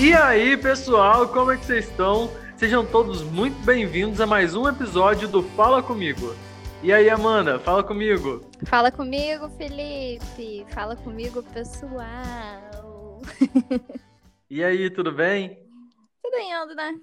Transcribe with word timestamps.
E 0.00 0.14
aí, 0.14 0.56
pessoal, 0.56 1.26
como 1.28 1.50
é 1.50 1.56
que 1.56 1.64
vocês 1.64 1.88
estão? 1.88 2.30
Sejam 2.56 2.86
todos 2.86 3.20
muito 3.20 3.56
bem-vindos 3.64 4.20
a 4.20 4.26
mais 4.28 4.54
um 4.54 4.68
episódio 4.68 5.26
do 5.26 5.42
Fala 5.42 5.82
Comigo. 5.82 6.36
E 6.84 6.92
aí, 6.92 7.10
Amanda, 7.10 7.58
fala 7.58 7.82
comigo. 7.82 8.48
Fala 8.64 8.92
comigo, 8.92 9.48
Felipe. 9.48 10.64
Fala 10.68 10.94
comigo, 10.94 11.42
pessoal. 11.42 13.20
e 14.48 14.62
aí, 14.62 14.88
tudo 14.88 15.10
bem? 15.10 15.58
Tudo 16.22 16.36
indo, 16.36 16.76
né? 16.76 16.94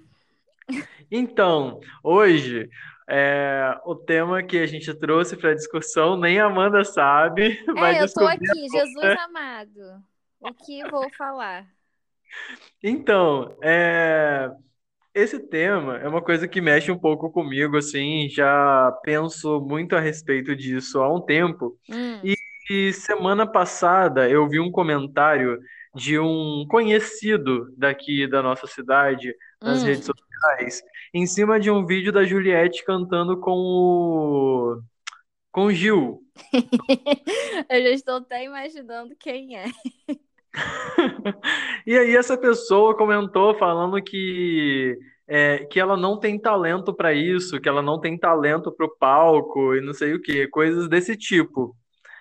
Então, 1.10 1.80
hoje 2.02 2.66
é, 3.06 3.78
o 3.84 3.94
tema 3.94 4.42
que 4.42 4.56
a 4.56 4.66
gente 4.66 4.94
trouxe 4.94 5.36
para 5.36 5.54
discussão, 5.54 6.16
nem 6.16 6.40
a 6.40 6.46
Amanda 6.46 6.82
sabe. 6.82 7.62
É, 7.76 8.02
eu 8.02 8.10
tô 8.10 8.26
aqui, 8.26 8.46
Jesus 8.46 9.18
amado. 9.20 10.02
O 10.40 10.54
que 10.54 10.82
vou 10.88 11.10
falar? 11.10 11.75
Então, 12.82 13.56
é, 13.62 14.50
esse 15.14 15.38
tema 15.38 15.98
é 15.98 16.08
uma 16.08 16.22
coisa 16.22 16.46
que 16.48 16.60
mexe 16.60 16.90
um 16.92 16.98
pouco 16.98 17.30
comigo, 17.30 17.76
assim, 17.76 18.28
já 18.28 18.92
penso 19.02 19.60
muito 19.60 19.96
a 19.96 20.00
respeito 20.00 20.54
disso 20.54 21.00
há 21.00 21.12
um 21.14 21.20
tempo. 21.20 21.78
Hum. 21.88 22.20
E, 22.22 22.36
e 22.70 22.92
semana 22.92 23.46
passada 23.46 24.28
eu 24.28 24.48
vi 24.48 24.60
um 24.60 24.70
comentário 24.70 25.58
de 25.94 26.18
um 26.18 26.66
conhecido 26.68 27.74
daqui 27.76 28.26
da 28.28 28.42
nossa 28.42 28.66
cidade 28.66 29.34
nas 29.64 29.82
Hum. 29.82 29.86
redes 29.86 30.04
sociais, 30.06 30.82
em 31.14 31.26
cima 31.26 31.58
de 31.58 31.70
um 31.70 31.86
vídeo 31.86 32.12
da 32.12 32.24
Juliette 32.24 32.84
cantando 32.84 33.40
com 33.40 33.52
o 33.52 34.82
com 35.52 35.66
o 35.66 35.72
Gil. 35.72 36.20
eu 37.70 37.82
já 37.82 37.90
estou 37.90 38.16
até 38.16 38.44
imaginando 38.44 39.14
quem 39.16 39.56
é. 39.56 39.64
E 41.86 41.96
aí 41.96 42.16
essa 42.16 42.36
pessoa 42.36 42.96
comentou 42.96 43.56
falando 43.58 44.02
que 44.02 44.96
é, 45.28 45.64
que 45.66 45.80
ela 45.80 45.96
não 45.96 46.18
tem 46.18 46.38
talento 46.40 46.94
para 46.94 47.12
isso, 47.12 47.60
que 47.60 47.68
ela 47.68 47.82
não 47.82 48.00
tem 48.00 48.18
talento 48.18 48.72
para 48.72 48.86
o 48.86 48.96
palco 48.96 49.74
e 49.74 49.80
não 49.80 49.92
sei 49.92 50.14
o 50.14 50.22
que, 50.22 50.46
coisas 50.48 50.88
desse 50.88 51.16
tipo, 51.16 51.76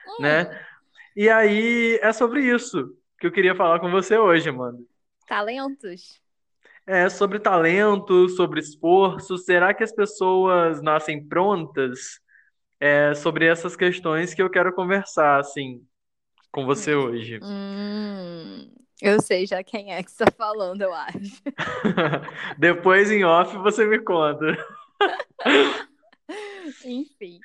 Hum. 0.07 0.21
né? 0.21 0.65
E 1.15 1.29
aí 1.29 1.99
é 2.01 2.11
sobre 2.13 2.41
isso 2.41 2.89
que 3.19 3.27
eu 3.27 3.31
queria 3.31 3.55
falar 3.55 3.79
com 3.79 3.91
você 3.91 4.17
hoje, 4.17 4.51
mano. 4.51 4.79
Talentos? 5.27 6.19
É 6.87 7.09
sobre 7.09 7.39
talento, 7.39 8.29
sobre 8.29 8.59
esforço. 8.59 9.37
Será 9.37 9.73
que 9.73 9.83
as 9.83 9.91
pessoas 9.91 10.81
nascem 10.81 11.25
prontas? 11.27 12.19
É 12.79 13.13
sobre 13.15 13.45
essas 13.47 13.75
questões 13.75 14.33
que 14.33 14.41
eu 14.41 14.49
quero 14.49 14.73
conversar, 14.73 15.39
assim, 15.39 15.81
com 16.55 16.65
você 16.65 16.95
hoje. 16.95 17.37
Hum, 17.43 18.71
eu 19.01 19.21
sei 19.21 19.45
já 19.45 19.61
quem 19.61 19.93
é 19.93 20.01
que 20.01 20.09
está 20.09 20.25
falando, 20.37 20.81
eu 20.81 20.93
acho. 20.93 21.43
Depois 22.57 23.11
em 23.11 23.25
off 23.25 23.57
você 23.57 23.85
me 23.85 23.99
conta. 23.99 24.57
Enfim. 26.85 27.41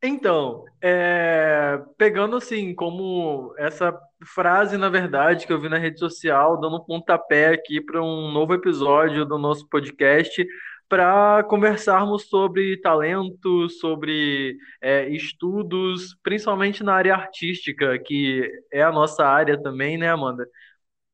Então, 0.00 0.64
é, 0.80 1.82
pegando 1.96 2.36
assim, 2.36 2.72
como 2.72 3.52
essa 3.58 3.92
frase, 4.24 4.76
na 4.76 4.88
verdade, 4.88 5.44
que 5.44 5.52
eu 5.52 5.60
vi 5.60 5.68
na 5.68 5.76
rede 5.76 5.98
social, 5.98 6.60
dando 6.60 6.76
um 6.76 6.84
pontapé 6.84 7.48
aqui 7.48 7.80
para 7.80 8.00
um 8.00 8.30
novo 8.30 8.54
episódio 8.54 9.26
do 9.26 9.38
nosso 9.38 9.68
podcast, 9.68 10.46
para 10.88 11.44
conversarmos 11.44 12.28
sobre 12.28 12.80
talento, 12.80 13.68
sobre 13.68 14.56
é, 14.80 15.08
estudos, 15.10 16.16
principalmente 16.22 16.82
na 16.82 16.94
área 16.94 17.14
artística, 17.14 17.98
que 17.98 18.50
é 18.72 18.82
a 18.82 18.92
nossa 18.92 19.24
área 19.26 19.60
também, 19.60 19.98
né, 19.98 20.08
Amanda? 20.10 20.48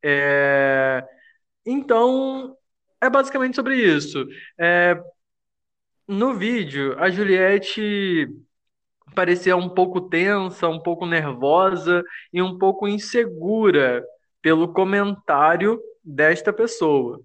É, 0.03 1.05
então, 1.67 2.57
é 3.01 3.11
basicamente 3.11 3.57
sobre 3.57 3.77
isso. 3.77 4.27
É, 4.59 4.97
no 6.07 6.35
vídeo, 6.35 6.95
a 6.99 7.11
Juliette 7.11 8.29
parecia 9.15 9.57
um 9.57 9.69
pouco 9.69 10.01
tensa, 10.03 10.69
um 10.69 10.81
pouco 10.81 11.07
nervosa 11.07 12.03
e 12.33 12.43
um 12.43 12.59
pouco 12.59 12.87
insegura 12.89 14.05
pelo 14.43 14.73
comentário 14.73 15.81
desta 16.05 16.53
pessoa. 16.53 17.21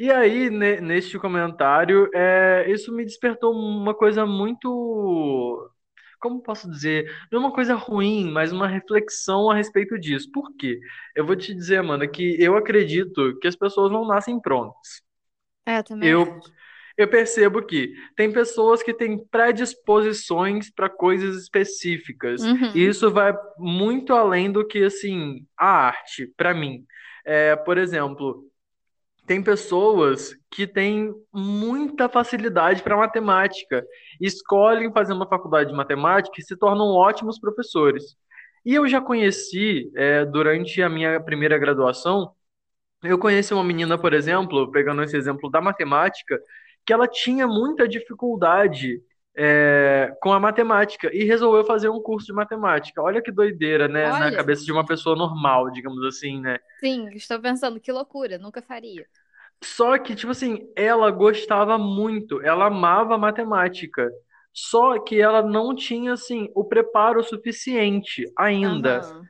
E 0.00 0.10
aí, 0.10 0.50
ne- 0.50 0.80
neste 0.82 1.18
comentário, 1.18 2.10
é, 2.14 2.66
isso 2.72 2.92
me 2.94 3.04
despertou 3.04 3.54
uma 3.54 3.94
coisa 3.94 4.26
muito. 4.26 5.70
Como 6.20 6.42
posso 6.42 6.70
dizer? 6.70 7.10
Não 7.32 7.40
é 7.42 7.46
uma 7.46 7.52
coisa 7.54 7.74
ruim, 7.74 8.30
mas 8.30 8.52
uma 8.52 8.68
reflexão 8.68 9.50
a 9.50 9.54
respeito 9.56 9.98
disso. 9.98 10.30
Por 10.32 10.54
quê? 10.56 10.80
Eu 11.16 11.26
vou 11.26 11.36
te 11.36 11.54
dizer, 11.54 11.78
Amanda, 11.78 12.08
que 12.08 12.36
eu 12.42 12.56
acredito 12.56 13.38
que 13.40 13.48
as 13.48 13.56
pessoas 13.56 13.92
não 13.92 14.06
nascem 14.06 14.40
prontas. 14.40 15.02
É, 15.66 15.78
eu 15.78 15.84
também 15.84 16.10
Eu, 16.10 16.26
acho. 16.38 16.52
eu 16.96 17.08
percebo 17.08 17.62
que 17.64 17.94
tem 18.16 18.32
pessoas 18.32 18.82
que 18.82 18.94
têm 18.94 19.18
predisposições 19.28 20.70
para 20.72 20.88
coisas 20.90 21.36
específicas. 21.42 22.42
Uhum. 22.42 22.74
E 22.74 22.86
isso 22.86 23.10
vai 23.12 23.34
muito 23.58 24.12
além 24.14 24.50
do 24.52 24.66
que, 24.66 24.84
assim, 24.84 25.46
a 25.58 25.66
arte, 25.88 26.26
para 26.36 26.54
mim. 26.54 26.84
É, 27.24 27.56
por 27.56 27.78
exemplo, 27.78 28.49
tem 29.30 29.40
pessoas 29.40 30.36
que 30.50 30.66
têm 30.66 31.14
muita 31.32 32.08
facilidade 32.08 32.82
para 32.82 32.96
matemática, 32.96 33.86
escolhem 34.20 34.92
fazer 34.92 35.12
uma 35.12 35.28
faculdade 35.28 35.70
de 35.70 35.76
matemática 35.76 36.34
e 36.36 36.42
se 36.42 36.56
tornam 36.56 36.88
ótimos 36.88 37.38
professores. 37.38 38.16
E 38.66 38.74
eu 38.74 38.88
já 38.88 39.00
conheci, 39.00 39.88
é, 39.94 40.24
durante 40.24 40.82
a 40.82 40.88
minha 40.88 41.20
primeira 41.20 41.56
graduação, 41.58 42.32
eu 43.04 43.16
conheci 43.20 43.54
uma 43.54 43.62
menina, 43.62 43.96
por 43.96 44.12
exemplo, 44.14 44.68
pegando 44.72 45.00
esse 45.04 45.16
exemplo 45.16 45.48
da 45.48 45.60
matemática, 45.60 46.36
que 46.84 46.92
ela 46.92 47.06
tinha 47.06 47.46
muita 47.46 47.86
dificuldade 47.86 49.00
é, 49.36 50.12
com 50.20 50.32
a 50.32 50.40
matemática 50.40 51.08
e 51.14 51.22
resolveu 51.22 51.64
fazer 51.64 51.88
um 51.88 52.02
curso 52.02 52.26
de 52.26 52.32
matemática. 52.32 53.00
Olha 53.00 53.22
que 53.22 53.30
doideira, 53.30 53.86
né? 53.86 54.08
Na 54.08 54.26
Olha. 54.26 54.36
cabeça 54.36 54.64
de 54.64 54.72
uma 54.72 54.84
pessoa 54.84 55.14
normal, 55.14 55.70
digamos 55.70 56.04
assim, 56.04 56.40
né? 56.40 56.58
Sim, 56.80 57.08
estou 57.14 57.40
pensando, 57.40 57.78
que 57.78 57.92
loucura, 57.92 58.38
nunca 58.38 58.60
faria. 58.60 59.06
Só 59.62 59.98
que, 59.98 60.14
tipo 60.14 60.32
assim, 60.32 60.58
ela 60.76 61.10
gostava 61.10 61.78
muito, 61.78 62.40
ela 62.42 62.66
amava 62.66 63.18
matemática. 63.18 64.10
Só 64.52 64.98
que 64.98 65.20
ela 65.20 65.42
não 65.42 65.74
tinha, 65.74 66.14
assim, 66.14 66.50
o 66.54 66.64
preparo 66.64 67.22
suficiente 67.22 68.24
ainda. 68.36 69.00
Aham. 69.02 69.28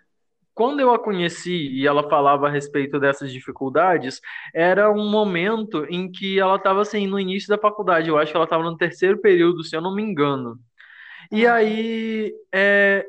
Quando 0.54 0.80
eu 0.80 0.92
a 0.92 0.98
conheci 0.98 1.52
e 1.72 1.86
ela 1.86 2.08
falava 2.08 2.48
a 2.48 2.50
respeito 2.50 3.00
dessas 3.00 3.32
dificuldades, 3.32 4.20
era 4.54 4.90
um 4.92 5.10
momento 5.10 5.86
em 5.88 6.10
que 6.10 6.38
ela 6.38 6.56
estava 6.56 6.82
assim 6.82 7.06
no 7.06 7.18
início 7.18 7.48
da 7.48 7.58
faculdade. 7.58 8.08
Eu 8.10 8.18
acho 8.18 8.32
que 8.32 8.36
ela 8.36 8.44
estava 8.44 8.62
no 8.64 8.76
terceiro 8.76 9.20
período, 9.20 9.64
se 9.64 9.76
eu 9.76 9.80
não 9.82 9.94
me 9.94 10.02
engano. 10.02 10.58
E 11.32 11.46
Ah. 11.46 11.54
aí, 11.54 12.32
é, 12.54 13.06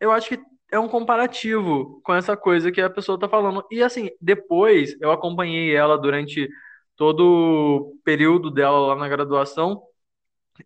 eu 0.00 0.12
acho 0.12 0.28
que 0.30 0.38
é 0.70 0.78
um 0.78 0.88
comparativo 0.88 2.00
com 2.04 2.14
essa 2.14 2.36
coisa 2.36 2.72
que 2.72 2.80
a 2.80 2.90
pessoa 2.90 3.16
está 3.16 3.28
falando. 3.28 3.64
E 3.70 3.82
assim, 3.82 4.10
depois 4.20 4.96
eu 5.00 5.10
acompanhei 5.12 5.74
ela 5.74 5.96
durante 5.98 6.48
todo 6.96 7.20
o 7.94 7.96
período 8.04 8.50
dela 8.50 8.78
lá 8.88 8.96
na 8.96 9.08
graduação. 9.08 9.82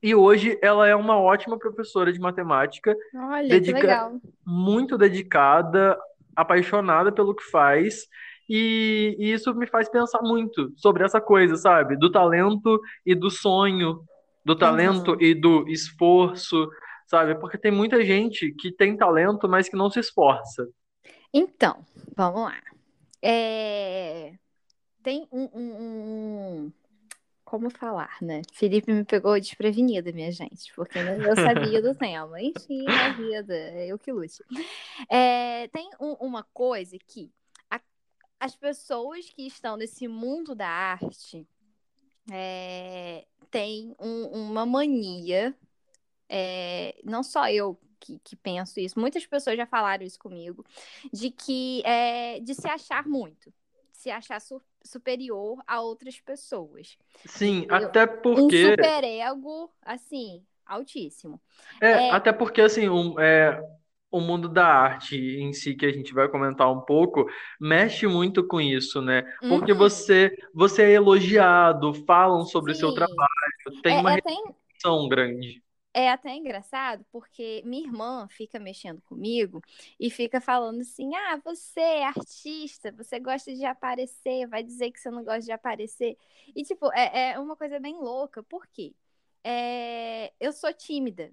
E 0.02 0.14
hoje 0.14 0.58
ela 0.62 0.86
é 0.86 0.94
uma 0.94 1.18
ótima 1.18 1.58
professora 1.58 2.12
de 2.12 2.20
matemática 2.20 2.94
Olha, 3.14 3.42
que 3.42 3.48
dedica- 3.48 3.80
legal. 3.80 4.12
muito 4.46 4.98
dedicada, 4.98 5.98
apaixonada 6.36 7.10
pelo 7.10 7.34
que 7.34 7.42
faz, 7.44 8.06
e, 8.48 9.16
e 9.18 9.32
isso 9.32 9.54
me 9.54 9.66
faz 9.66 9.88
pensar 9.88 10.20
muito 10.22 10.72
sobre 10.76 11.04
essa 11.04 11.20
coisa, 11.20 11.56
sabe? 11.56 11.96
Do 11.98 12.10
talento 12.10 12.80
e 13.04 13.14
do 13.14 13.30
sonho, 13.30 14.00
do 14.44 14.54
talento 14.56 15.12
Uhum. 15.12 15.20
e 15.20 15.34
do 15.34 15.66
esforço, 15.68 16.68
sabe? 17.08 17.34
Porque 17.40 17.58
tem 17.58 17.72
muita 17.72 18.04
gente 18.04 18.52
que 18.52 18.70
tem 18.70 18.96
talento, 18.96 19.48
mas 19.48 19.68
que 19.68 19.74
não 19.76 19.90
se 19.90 19.98
esforça. 19.98 20.68
Então, 21.34 21.84
vamos 22.16 22.42
lá. 22.42 22.60
É, 23.20 24.34
Tem 25.02 25.26
um, 25.32 25.48
um- 25.54 25.76
um- 26.64 26.72
Como 27.44 27.70
falar, 27.70 28.16
né? 28.20 28.42
Felipe 28.52 28.92
me 28.92 29.04
pegou 29.04 29.40
desprevenida, 29.40 30.12
minha 30.12 30.30
gente, 30.30 30.70
porque 30.76 30.98
eu 30.98 31.34
sabia 31.34 31.80
do 31.80 31.94
tema. 31.98 32.40
Enfim, 32.42 32.84
a 32.86 33.08
vida, 33.14 33.54
eu 33.86 33.98
que 33.98 34.12
lute. 34.12 34.42
É, 35.10 35.66
Tem 35.68 35.88
um- 35.98 36.12
uma 36.20 36.42
coisa 36.52 36.96
que 36.98 37.30
a- 37.70 37.80
as 38.38 38.54
pessoas 38.54 39.30
que 39.30 39.46
estão 39.46 39.76
nesse 39.78 40.06
mundo 40.06 40.54
da 40.54 40.68
arte 40.68 41.46
é, 42.30 43.24
têm 43.50 43.94
um- 43.98 44.26
uma 44.26 44.66
mania, 44.66 45.54
é, 46.28 46.96
não 47.04 47.22
só 47.22 47.48
eu 47.50 47.78
que, 48.00 48.18
que 48.20 48.36
penso 48.36 48.80
isso, 48.80 48.98
muitas 48.98 49.26
pessoas 49.26 49.56
já 49.56 49.66
falaram 49.66 50.04
isso 50.04 50.18
comigo, 50.18 50.64
de 51.12 51.30
que 51.30 51.82
é, 51.84 52.40
de 52.40 52.54
se 52.54 52.68
achar 52.68 53.06
muito, 53.06 53.52
se 53.92 54.10
achar 54.10 54.40
su- 54.40 54.62
superior 54.84 55.62
a 55.66 55.80
outras 55.80 56.20
pessoas. 56.20 56.96
Sim, 57.26 57.66
Eu- 57.68 57.92
até 57.92 58.06
Um 58.34 58.50
porque. 58.50 58.76
superego, 58.78 59.72
assim, 59.82 60.44
altíssimo. 60.66 61.40
É, 61.80 61.94
É. 61.94 62.14
até 62.14 62.32
porque, 62.32 62.60
assim, 62.60 62.88
um, 62.88 63.18
é, 63.20 63.60
o 64.10 64.20
mundo 64.20 64.48
da 64.48 64.66
arte 64.66 65.16
em 65.16 65.52
si, 65.52 65.74
que 65.74 65.86
a 65.86 65.92
gente 65.92 66.12
vai 66.14 66.28
comentar 66.28 66.70
um 66.72 66.80
pouco, 66.80 67.26
mexe 67.60 68.06
muito 68.06 68.46
com 68.46 68.60
isso, 68.60 69.00
né? 69.02 69.22
Porque 69.46 69.72
Uhum. 69.72 69.74
você, 69.74 70.30
você 70.54 70.82
é 70.84 70.92
elogiado, 70.94 71.94
falam 72.06 72.44
sobre 72.44 72.72
o 72.72 72.74
seu 72.74 72.92
trabalho, 72.92 73.28
tem 73.82 73.96
É, 73.96 73.98
uma 73.98 74.10
é 74.10 74.18
repercussão 74.56 75.08
grande. 75.08 75.62
É 75.92 76.10
até 76.10 76.34
engraçado 76.34 77.04
porque 77.10 77.62
minha 77.64 77.86
irmã 77.86 78.28
fica 78.28 78.58
mexendo 78.58 79.00
comigo 79.02 79.62
e 79.98 80.10
fica 80.10 80.40
falando 80.40 80.80
assim: 80.80 81.14
ah, 81.14 81.40
você 81.44 81.80
é 81.80 82.04
artista, 82.04 82.92
você 82.92 83.18
gosta 83.18 83.54
de 83.54 83.64
aparecer, 83.64 84.46
vai 84.46 84.62
dizer 84.62 84.90
que 84.90 85.00
você 85.00 85.10
não 85.10 85.24
gosta 85.24 85.42
de 85.42 85.52
aparecer. 85.52 86.16
E, 86.54 86.62
tipo, 86.62 86.92
é, 86.92 87.32
é 87.32 87.38
uma 87.38 87.56
coisa 87.56 87.80
bem 87.80 87.94
louca, 87.96 88.42
por 88.42 88.66
quê? 88.66 88.94
É, 89.42 90.32
eu 90.40 90.52
sou 90.52 90.72
tímida, 90.72 91.32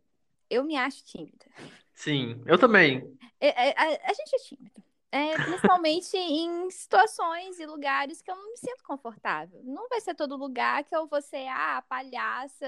eu 0.50 0.64
me 0.64 0.76
acho 0.76 1.04
tímida. 1.04 1.46
Sim, 1.94 2.42
eu 2.46 2.58
também. 2.58 3.04
É, 3.40 3.70
é, 3.70 3.74
a, 3.78 4.10
a 4.10 4.14
gente 4.14 4.36
é 4.36 4.40
tímido. 4.40 4.75
É, 5.12 5.36
principalmente 5.36 6.18
em 6.18 6.70
situações 6.70 7.58
e 7.60 7.66
lugares 7.66 8.22
que 8.22 8.30
eu 8.30 8.36
não 8.36 8.52
me 8.52 8.58
sinto 8.58 8.84
confortável. 8.84 9.62
Não 9.64 9.88
vai 9.88 10.02
ser 10.02 10.14
todo 10.14 10.36
lugar 10.36 10.84
que 10.84 10.94
eu 10.94 11.08
vou 11.08 11.22
ser, 11.22 11.48
ah, 11.48 11.82
palhaça, 11.88 12.66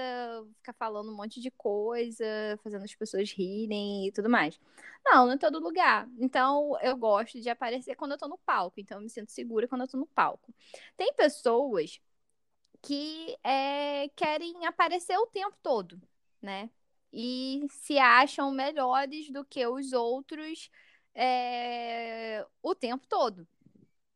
ficar 0.56 0.72
falando 0.72 1.10
um 1.12 1.16
monte 1.16 1.40
de 1.40 1.50
coisa, 1.50 2.24
fazendo 2.62 2.84
as 2.84 2.94
pessoas 2.94 3.30
rirem 3.32 4.06
e 4.06 4.12
tudo 4.12 4.30
mais. 4.30 4.58
Não, 5.04 5.26
não 5.26 5.34
é 5.34 5.38
todo 5.38 5.58
lugar. 5.58 6.08
Então, 6.18 6.74
eu 6.80 6.96
gosto 6.96 7.38
de 7.40 7.50
aparecer 7.50 7.94
quando 7.96 8.12
eu 8.12 8.18
tô 8.18 8.28
no 8.28 8.38
palco. 8.38 8.80
Então, 8.80 8.98
eu 8.98 9.02
me 9.02 9.10
sinto 9.10 9.30
segura 9.30 9.68
quando 9.68 9.82
eu 9.82 9.88
tô 9.88 9.98
no 9.98 10.06
palco. 10.06 10.54
Tem 10.96 11.12
pessoas 11.14 12.00
que 12.82 13.36
é, 13.44 14.08
querem 14.16 14.66
aparecer 14.66 15.18
o 15.18 15.26
tempo 15.26 15.56
todo, 15.62 16.00
né? 16.40 16.70
E 17.12 17.66
se 17.70 17.98
acham 17.98 18.50
melhores 18.52 19.30
do 19.30 19.44
que 19.44 19.66
os 19.66 19.92
outros 19.92 20.70
é, 21.18 22.46
o 22.62 22.74
tempo 22.76 23.04
todo. 23.08 23.46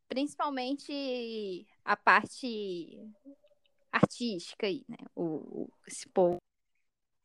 Principalmente 0.08 1.66
a 1.84 1.96
parte 1.96 3.10
artística 3.90 4.66
aí, 4.66 4.84
né? 4.88 4.99
O, 5.14 5.64
o 5.64 5.72
esse 5.87 6.08
povo 6.08 6.37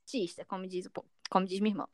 artista, 0.02 0.44
como 0.46 0.66
diz, 0.66 0.88
o 0.88 0.92
como 1.30 1.46
diz 1.46 1.60
minha 1.60 1.74
irmã. 1.74 1.88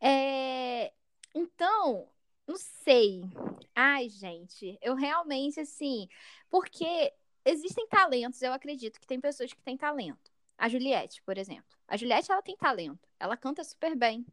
É, 0.00 0.92
então, 1.32 2.08
não 2.48 2.56
sei. 2.56 3.22
Ai, 3.74 4.08
gente, 4.08 4.76
eu 4.82 4.96
realmente, 4.96 5.60
assim, 5.60 6.08
porque 6.50 7.12
existem 7.44 7.86
talentos, 7.86 8.42
eu 8.42 8.52
acredito 8.52 8.98
que 8.98 9.06
tem 9.06 9.20
pessoas 9.20 9.52
que 9.52 9.62
têm 9.62 9.76
talento. 9.76 10.32
A 10.58 10.68
Juliette, 10.68 11.22
por 11.22 11.38
exemplo. 11.38 11.76
A 11.86 11.96
Juliette, 11.96 12.32
ela 12.32 12.42
tem 12.42 12.56
talento. 12.56 13.08
Ela 13.20 13.36
canta 13.36 13.62
super 13.62 13.94
bem. 13.94 14.26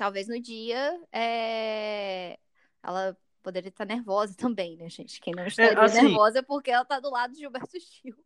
Talvez 0.00 0.26
no 0.28 0.40
dia 0.40 0.98
é... 1.12 2.38
ela 2.82 3.14
poderia 3.42 3.68
estar 3.68 3.84
nervosa 3.84 4.32
também, 4.34 4.74
né, 4.78 4.88
gente? 4.88 5.20
Quem 5.20 5.34
não 5.34 5.46
estaria 5.46 5.78
É, 5.78 5.84
assim, 5.84 6.04
nervosa 6.04 6.38
é 6.38 6.42
porque 6.42 6.70
ela 6.70 6.86
tá 6.86 6.98
do 6.98 7.10
lado 7.10 7.34
de 7.34 7.40
Gilberto 7.40 7.76
Gil. 8.02 8.16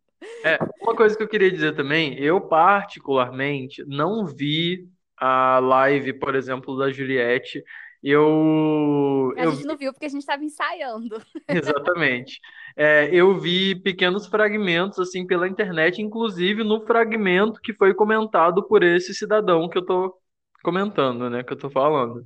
é, 0.45 0.57
uma 0.81 0.95
coisa 0.95 1.17
que 1.17 1.21
eu 1.21 1.27
queria 1.27 1.51
dizer 1.51 1.75
também, 1.75 2.17
eu 2.17 2.39
particularmente 2.39 3.83
não 3.87 4.25
vi 4.25 4.87
a 5.17 5.59
live, 5.59 6.13
por 6.13 6.33
exemplo, 6.33 6.77
da 6.77 6.89
Juliette. 6.89 7.61
Eu, 8.01 9.33
A 9.35 9.43
eu 9.43 9.51
gente 9.51 9.65
não 9.65 9.75
viu 9.75 9.91
porque 9.91 10.05
a 10.05 10.09
gente 10.09 10.21
estava 10.21 10.45
ensaiando. 10.45 11.21
Exatamente. 11.49 12.39
É, 12.77 13.09
eu 13.11 13.37
vi 13.37 13.75
pequenos 13.75 14.27
fragmentos 14.27 14.97
assim 14.99 15.27
pela 15.27 15.45
internet, 15.45 16.01
inclusive 16.01 16.63
no 16.63 16.85
fragmento 16.85 17.59
que 17.59 17.73
foi 17.73 17.93
comentado 17.93 18.65
por 18.65 18.81
esse 18.81 19.13
cidadão 19.13 19.67
que 19.67 19.77
eu 19.77 19.85
tô 19.85 20.15
comentando, 20.65 21.29
né? 21.31 21.43
Que 21.43 21.53
eu 21.53 21.57
tô 21.59 21.71
falando. 21.71 22.23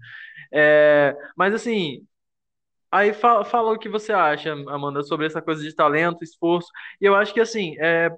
É, 0.54 1.16
mas 1.38 1.54
assim, 1.54 2.08
aí 2.92 3.14
fa 3.14 3.44
fala 3.46 3.72
o 3.74 3.80
que 3.80 3.90
você 3.90 4.14
acha, 4.14 4.54
Amanda, 4.54 5.04
sobre 5.04 5.26
essa 5.28 5.42
coisa 5.42 5.64
de 5.64 5.76
talento, 5.76 6.24
esforço. 6.24 6.70
E 7.02 7.06
eu 7.06 7.16
acho 7.16 7.34
que 7.34 7.42
assim, 7.42 7.76
é, 7.80 8.12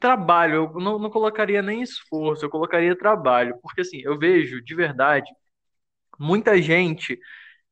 trabalho, 0.00 0.72
eu 0.74 0.80
não, 0.80 0.98
não 0.98 1.10
colocaria 1.10 1.62
nem 1.62 1.82
esforço, 1.82 2.44
eu 2.44 2.50
colocaria 2.50 2.96
trabalho, 2.98 3.58
porque 3.62 3.82
assim, 3.82 4.00
eu 4.04 4.18
vejo 4.18 4.62
de 4.62 4.74
verdade 4.74 5.30
muita 6.18 6.60
gente 6.60 7.18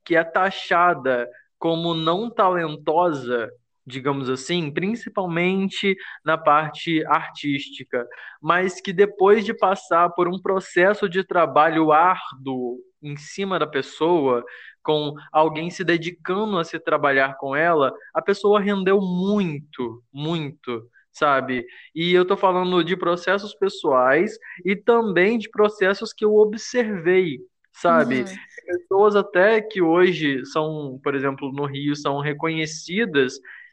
que 0.04 0.16
é 0.16 0.24
taxada 0.24 1.28
como 1.58 1.94
não 1.94 2.30
talentosa, 2.30 3.50
digamos 3.88 4.28
assim, 4.28 4.70
principalmente 4.70 5.96
na 6.24 6.36
parte 6.36 7.04
artística, 7.06 8.06
mas 8.40 8.80
que 8.80 8.92
depois 8.92 9.44
de 9.44 9.54
passar 9.54 10.10
por 10.10 10.28
um 10.28 10.40
processo 10.40 11.08
de 11.08 11.24
trabalho 11.24 11.90
árduo 11.90 12.78
em 13.02 13.16
cima 13.16 13.58
da 13.58 13.66
pessoa, 13.66 14.44
com 14.82 15.14
alguém 15.32 15.70
se 15.70 15.82
dedicando 15.84 16.58
a 16.58 16.64
se 16.64 16.78
trabalhar 16.78 17.36
com 17.36 17.54
ela, 17.56 17.92
a 18.14 18.20
pessoa 18.20 18.60
rendeu 18.60 19.00
muito, 19.00 20.02
muito. 20.12 20.88
Sabe? 21.10 21.66
E 21.92 22.12
eu 22.12 22.24
tô 22.24 22.36
falando 22.36 22.84
de 22.84 22.96
processos 22.96 23.52
pessoais 23.52 24.38
e 24.64 24.76
também 24.76 25.36
de 25.36 25.50
processos 25.50 26.12
que 26.12 26.24
eu 26.24 26.36
observei, 26.36 27.40
sabe? 27.72 28.20
Uhum. 28.20 28.26
pessoas 28.66 29.16
até 29.16 29.60
que 29.60 29.82
hoje 29.82 30.44
são, 30.46 31.00
por 31.02 31.16
exemplo, 31.16 31.50
no 31.52 31.64
Rio, 31.64 31.96
são 31.96 32.20
reconhecidas 32.20 33.32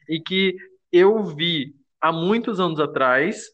e 0.10 0.20
que 0.20 0.56
eu 0.92 1.24
vi 1.24 1.76
há 2.02 2.12
muitos 2.12 2.60
anos 2.60 2.80
atrás 2.80 3.46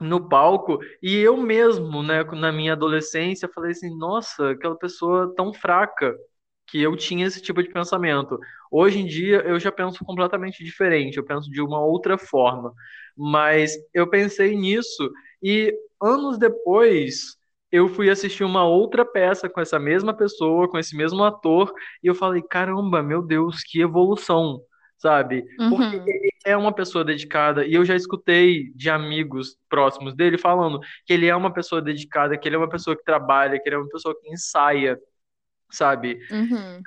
no 0.00 0.28
palco 0.28 0.78
e 1.02 1.16
eu 1.16 1.36
mesmo, 1.36 2.02
né, 2.02 2.24
na 2.24 2.52
minha 2.52 2.72
adolescência, 2.72 3.48
falei 3.54 3.72
assim, 3.72 3.96
nossa, 3.96 4.50
aquela 4.50 4.76
pessoa 4.76 5.32
tão 5.36 5.52
fraca 5.52 6.14
que 6.66 6.82
eu 6.82 6.96
tinha 6.96 7.26
esse 7.26 7.40
tipo 7.42 7.62
de 7.62 7.70
pensamento. 7.70 8.38
Hoje 8.70 8.98
em 9.00 9.06
dia 9.06 9.42
eu 9.46 9.58
já 9.60 9.70
penso 9.72 10.04
completamente 10.04 10.64
diferente, 10.64 11.16
eu 11.16 11.24
penso 11.24 11.50
de 11.50 11.60
uma 11.60 11.80
outra 11.84 12.18
forma. 12.18 12.72
Mas 13.16 13.72
eu 13.92 14.08
pensei 14.08 14.56
nisso 14.56 15.10
e 15.42 15.72
anos 16.02 16.38
depois 16.38 17.36
eu 17.70 17.88
fui 17.88 18.08
assistir 18.10 18.44
uma 18.44 18.64
outra 18.64 19.04
peça 19.04 19.48
com 19.48 19.60
essa 19.60 19.78
mesma 19.80 20.14
pessoa, 20.14 20.68
com 20.68 20.78
esse 20.78 20.96
mesmo 20.96 21.24
ator, 21.24 21.72
e 22.02 22.06
eu 22.06 22.14
falei, 22.14 22.40
caramba, 22.42 23.02
meu 23.02 23.20
Deus, 23.20 23.62
que 23.64 23.80
evolução, 23.80 24.60
sabe? 25.04 25.44
Porque 25.68 25.96
Uhum. 25.96 26.04
ele 26.06 26.30
é 26.46 26.56
uma 26.56 26.74
pessoa 26.74 27.04
dedicada, 27.04 27.66
e 27.66 27.74
eu 27.74 27.84
já 27.84 27.94
escutei 27.94 28.72
de 28.74 28.88
amigos 28.90 29.58
próximos 29.68 30.14
dele 30.14 30.38
falando 30.38 30.80
que 31.04 31.12
ele 31.12 31.26
é 31.26 31.36
uma 31.36 31.52
pessoa 31.52 31.82
dedicada, 31.82 32.38
que 32.38 32.48
ele 32.48 32.56
é 32.56 32.58
uma 32.58 32.68
pessoa 32.70 32.96
que 32.96 33.04
trabalha, 33.04 33.60
que 33.60 33.68
ele 33.68 33.76
é 33.76 33.78
uma 33.78 33.88
pessoa 33.88 34.18
que 34.18 34.30
ensaia, 34.30 34.98
sabe? 35.70 36.18
Uhum. 36.30 36.82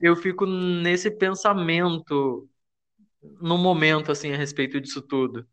Eu 0.00 0.16
fico 0.16 0.46
nesse 0.46 1.10
pensamento 1.10 2.48
no 3.40 3.58
momento, 3.58 4.12
assim, 4.12 4.32
a 4.32 4.36
respeito 4.36 4.80
disso 4.80 5.02
tudo. 5.02 5.46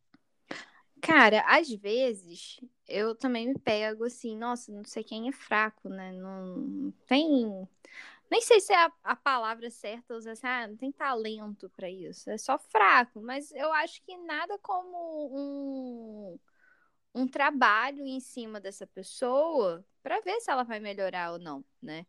Cara, 1.01 1.41
às 1.47 1.69
vezes 1.69 2.59
eu 2.87 3.15
também 3.15 3.47
me 3.47 3.59
pego 3.59 4.03
assim, 4.03 4.35
nossa, 4.35 4.71
não 4.71 4.83
sei 4.83 5.03
quem 5.03 5.29
é 5.29 5.31
fraco, 5.31 5.87
né? 5.89 6.11
Não 6.11 6.91
tem. 7.07 7.67
Nem 8.29 8.41
sei 8.41 8.59
se 8.59 8.73
é 8.73 8.85
a, 8.85 8.91
a 9.03 9.15
palavra 9.15 9.69
certa 9.71 10.15
usar 10.15 10.31
assim, 10.33 10.47
ah, 10.47 10.67
não 10.67 10.77
tem 10.77 10.91
talento 10.91 11.69
pra 11.71 11.89
isso, 11.89 12.29
é 12.29 12.37
só 12.37 12.57
fraco, 12.59 13.21
mas 13.21 13.51
eu 13.53 13.71
acho 13.73 14.01
que 14.03 14.15
nada 14.17 14.57
como 14.59 16.35
um, 16.35 16.39
um 17.15 17.27
trabalho 17.27 18.05
em 18.05 18.19
cima 18.19 18.59
dessa 18.59 18.87
pessoa 18.87 19.85
pra 20.03 20.21
ver 20.21 20.39
se 20.41 20.51
ela 20.51 20.63
vai 20.63 20.79
melhorar 20.79 21.33
ou 21.33 21.39
não, 21.39 21.63
né? 21.81 22.05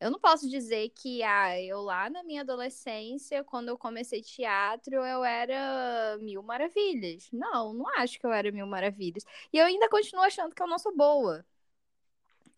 Eu 0.00 0.10
não 0.10 0.18
posso 0.20 0.48
dizer 0.48 0.90
que 0.90 1.22
ah, 1.22 1.60
eu 1.60 1.80
lá 1.82 2.10
na 2.10 2.22
minha 2.24 2.40
adolescência, 2.42 3.44
quando 3.44 3.68
eu 3.68 3.78
comecei 3.78 4.22
teatro, 4.22 4.94
eu 4.96 5.24
era 5.24 6.18
mil 6.20 6.42
maravilhas. 6.42 7.28
Não, 7.32 7.74
não 7.74 7.86
acho 7.98 8.18
que 8.18 8.26
eu 8.26 8.32
era 8.32 8.50
mil 8.50 8.66
maravilhas. 8.66 9.24
E 9.52 9.58
eu 9.58 9.66
ainda 9.66 9.88
continuo 9.90 10.24
achando 10.24 10.54
que 10.54 10.62
eu 10.62 10.66
não 10.68 10.78
sou 10.78 10.96
boa. 10.96 11.44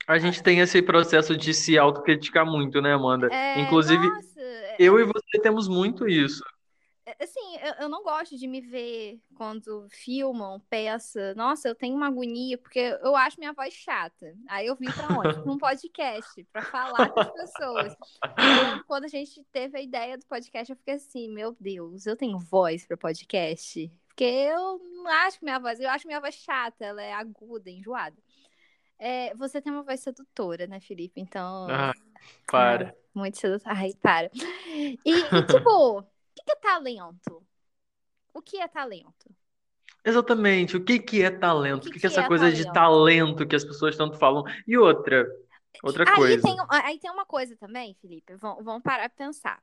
A 0.07 0.19
gente 0.19 0.43
tem 0.43 0.59
esse 0.61 0.83
processo 0.83 1.37
de 1.37 1.55
se 1.55 1.79
autocriticar 1.79 2.45
muito, 2.45 2.81
né, 2.83 2.93
Amanda? 2.93 3.29
É, 3.33 3.61
Inclusive, 3.61 4.07
nossa, 4.09 4.41
é, 4.41 4.77
eu 4.79 4.99
e 4.99 5.05
você 5.05 5.41
temos 5.41 5.69
muito 5.69 6.09
isso. 6.09 6.43
é, 7.07 7.17
assim, 7.25 7.57
eu, 7.63 7.85
eu 7.85 7.89
não 7.89 8.03
gosto 8.03 8.37
de 8.37 8.47
me 8.49 8.61
ver 8.61 9.21
quando 9.37 9.87
filmam 9.91 10.61
peça. 10.69 11.35
Nossa, 11.35 11.69
eu 11.69 11.75
tenho 11.75 11.97
uma 11.97 12.09
agonia, 12.09 12.59
porque 12.59 12.79
eu 13.03 13.15
acho 13.15 13.39
minha 13.39 13.53
voz 13.53 13.73
chata. 13.75 14.35
Aí 14.49 14.67
eu 14.67 14.77
vim 14.77 14.91
pra 14.91 15.09
onde? 15.19 15.41
Pra 15.41 15.53
um 15.53 15.59
podcast, 15.59 16.45
pra 16.53 16.63
falar 16.63 17.09
com 17.11 17.21
as 17.21 17.31
pessoas. 17.33 17.97
Lembro 18.39 18.85
quando 18.87 19.05
a 19.05 19.09
gente 19.09 19.45
teve 19.53 19.79
a 19.79 19.83
ideia 19.83 20.19
do 20.19 20.27
podcast, 20.27 20.71
eu 20.71 20.77
fiquei 20.77 20.95
assim, 20.95 21.29
meu 21.33 21.57
Deus, 21.61 22.07
eu 22.07 22.17
tenho 22.17 22.39
voz 22.39 22.85
pra 22.87 22.97
podcast? 22.97 23.91
Porque 24.09 24.25
eu 24.25 24.79
não 24.95 25.07
acho 25.09 25.39
minha 25.43 25.59
voz, 25.59 25.81
eu 25.81 25.89
acho 25.89 26.07
minha 26.07 26.21
voz 26.21 26.35
chata, 26.35 26.85
ela 26.85 27.03
é 27.03 27.15
aguda, 27.15 27.71
enjoada. 27.71 28.17
É, 29.05 29.35
você 29.35 29.61
tem 29.61 29.73
uma 29.73 29.83
voz 29.83 29.99
sedutora, 30.01 30.65
né, 30.69 30.79
Felipe? 30.81 31.21
Então, 31.21 31.67
Ah, 31.69 31.93
ai, 32.53 32.79
para. 32.79 32.97
muito 33.13 33.37
sedutora. 33.37 33.75
Ai, 33.77 33.95
para. 34.01 34.31
E, 34.65 35.01
e, 35.05 35.13
tipo, 35.49 35.99
o 35.99 36.05
que 36.37 36.53
é 36.53 36.57
talento? 36.57 37.45
O 38.33 38.41
que 38.43 38.59
é 38.61 38.69
talento? 38.69 39.35
Exatamente. 40.05 40.77
O 40.77 40.85
que 40.85 40.99
que 41.01 41.23
é 41.23 41.31
talento? 41.31 41.89
O 41.89 41.91
que 41.91 41.99
que 41.99 42.01
que 42.01 42.07
é 42.07 42.09
essa 42.09 42.23
é 42.23 42.25
coisa 42.29 42.53
de 42.53 42.65
talento? 42.71 42.73
talento 42.73 43.47
que 43.47 43.57
as 43.57 43.65
pessoas 43.65 43.97
tanto 43.97 44.19
falam? 44.19 44.45
E 44.67 44.79
outra, 44.79 45.27
outra 45.83 46.07
aí 46.07 46.15
coisa. 46.15 46.43
Tem, 46.43 46.57
aí 46.71 46.99
tem 46.99 47.11
uma 47.11 47.27
coisa 47.27 47.57
também, 47.57 47.95
Felipe, 48.01 48.37
vamos, 48.37 48.65
vamos 48.65 48.83
parar 48.83 49.09
pra 49.09 49.27
pensar. 49.27 49.63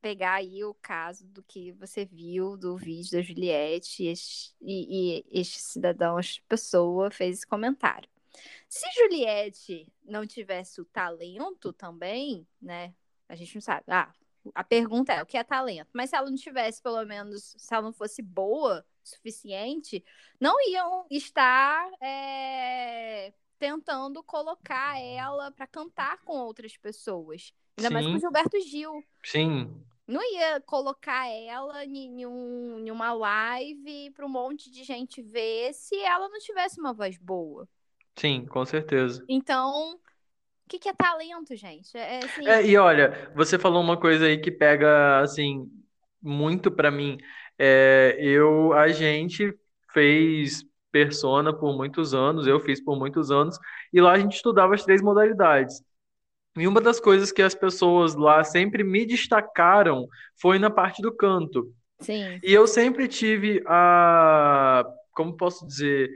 Pegar 0.00 0.34
aí 0.34 0.64
o 0.64 0.74
caso 0.74 1.26
do 1.28 1.42
que 1.42 1.72
você 1.72 2.04
viu 2.04 2.56
do 2.56 2.76
vídeo 2.76 3.12
da 3.12 3.22
Juliette 3.22 4.04
e 4.04 4.08
este, 4.08 4.54
e, 4.60 5.18
e 5.18 5.40
este 5.40 5.60
cidadão, 5.60 6.18
esta 6.18 6.42
pessoa 6.48 7.10
fez 7.10 7.38
esse 7.38 7.46
comentário. 7.46 8.08
Se 8.68 8.86
Juliette 8.92 9.90
não 10.04 10.26
tivesse 10.26 10.80
o 10.80 10.84
talento 10.84 11.72
também, 11.72 12.46
né? 12.60 12.94
A 13.28 13.34
gente 13.34 13.54
não 13.54 13.62
sabe. 13.62 13.84
Ah, 13.88 14.12
a 14.54 14.64
pergunta 14.64 15.12
é 15.12 15.22
o 15.22 15.26
que 15.26 15.36
é 15.36 15.44
talento? 15.44 15.90
Mas 15.92 16.10
se 16.10 16.16
ela 16.16 16.30
não 16.30 16.36
tivesse, 16.36 16.82
pelo 16.82 17.04
menos, 17.04 17.54
se 17.56 17.74
ela 17.74 17.82
não 17.82 17.92
fosse 17.92 18.22
boa 18.22 18.84
suficiente, 19.02 20.04
não 20.40 20.54
iam 20.70 21.06
estar 21.10 21.88
é, 22.00 23.32
tentando 23.58 24.22
colocar 24.22 25.00
ela 25.00 25.50
para 25.50 25.66
cantar 25.66 26.18
com 26.24 26.38
outras 26.38 26.76
pessoas. 26.76 27.52
Ainda 27.76 27.88
Sim. 27.88 27.94
mais 27.94 28.06
com 28.06 28.14
o 28.14 28.18
Gilberto 28.18 28.60
Gil. 28.60 29.04
Sim. 29.22 29.84
Não 30.06 30.22
ia 30.22 30.60
colocar 30.62 31.28
ela 31.28 31.84
em, 31.84 32.24
um, 32.26 32.78
em 32.78 32.90
uma 32.90 33.12
live 33.12 34.10
para 34.12 34.24
um 34.24 34.28
monte 34.28 34.70
de 34.70 34.82
gente 34.82 35.20
ver 35.20 35.74
se 35.74 35.94
ela 35.96 36.28
não 36.28 36.38
tivesse 36.38 36.80
uma 36.80 36.94
voz 36.94 37.18
boa. 37.18 37.68
Sim, 38.18 38.44
com 38.46 38.64
certeza. 38.64 39.24
Então, 39.28 39.94
o 39.94 39.98
que, 40.68 40.78
que 40.78 40.88
é 40.88 40.92
talento, 40.92 41.54
gente? 41.54 41.96
É, 41.96 42.18
assim... 42.18 42.48
é, 42.48 42.66
e 42.66 42.76
olha, 42.76 43.30
você 43.34 43.58
falou 43.58 43.80
uma 43.80 43.96
coisa 43.96 44.26
aí 44.26 44.38
que 44.38 44.50
pega, 44.50 45.20
assim, 45.20 45.70
muito 46.20 46.70
para 46.70 46.90
mim. 46.90 47.16
É, 47.58 48.16
eu, 48.18 48.72
a 48.72 48.88
gente 48.88 49.56
fez 49.92 50.64
persona 50.90 51.52
por 51.52 51.76
muitos 51.76 52.12
anos, 52.12 52.46
eu 52.46 52.58
fiz 52.60 52.82
por 52.82 52.98
muitos 52.98 53.30
anos, 53.30 53.58
e 53.92 54.00
lá 54.00 54.12
a 54.12 54.18
gente 54.18 54.34
estudava 54.34 54.74
as 54.74 54.84
três 54.84 55.00
modalidades. 55.00 55.82
E 56.56 56.66
uma 56.66 56.80
das 56.80 56.98
coisas 56.98 57.30
que 57.30 57.40
as 57.42 57.54
pessoas 57.54 58.16
lá 58.16 58.42
sempre 58.42 58.82
me 58.82 59.06
destacaram 59.06 60.08
foi 60.40 60.58
na 60.58 60.70
parte 60.70 61.00
do 61.00 61.14
canto. 61.14 61.72
Sim. 62.00 62.40
E 62.42 62.52
eu 62.52 62.66
sempre 62.66 63.06
tive 63.06 63.62
a, 63.66 64.84
como 65.12 65.36
posso 65.36 65.66
dizer, 65.66 66.10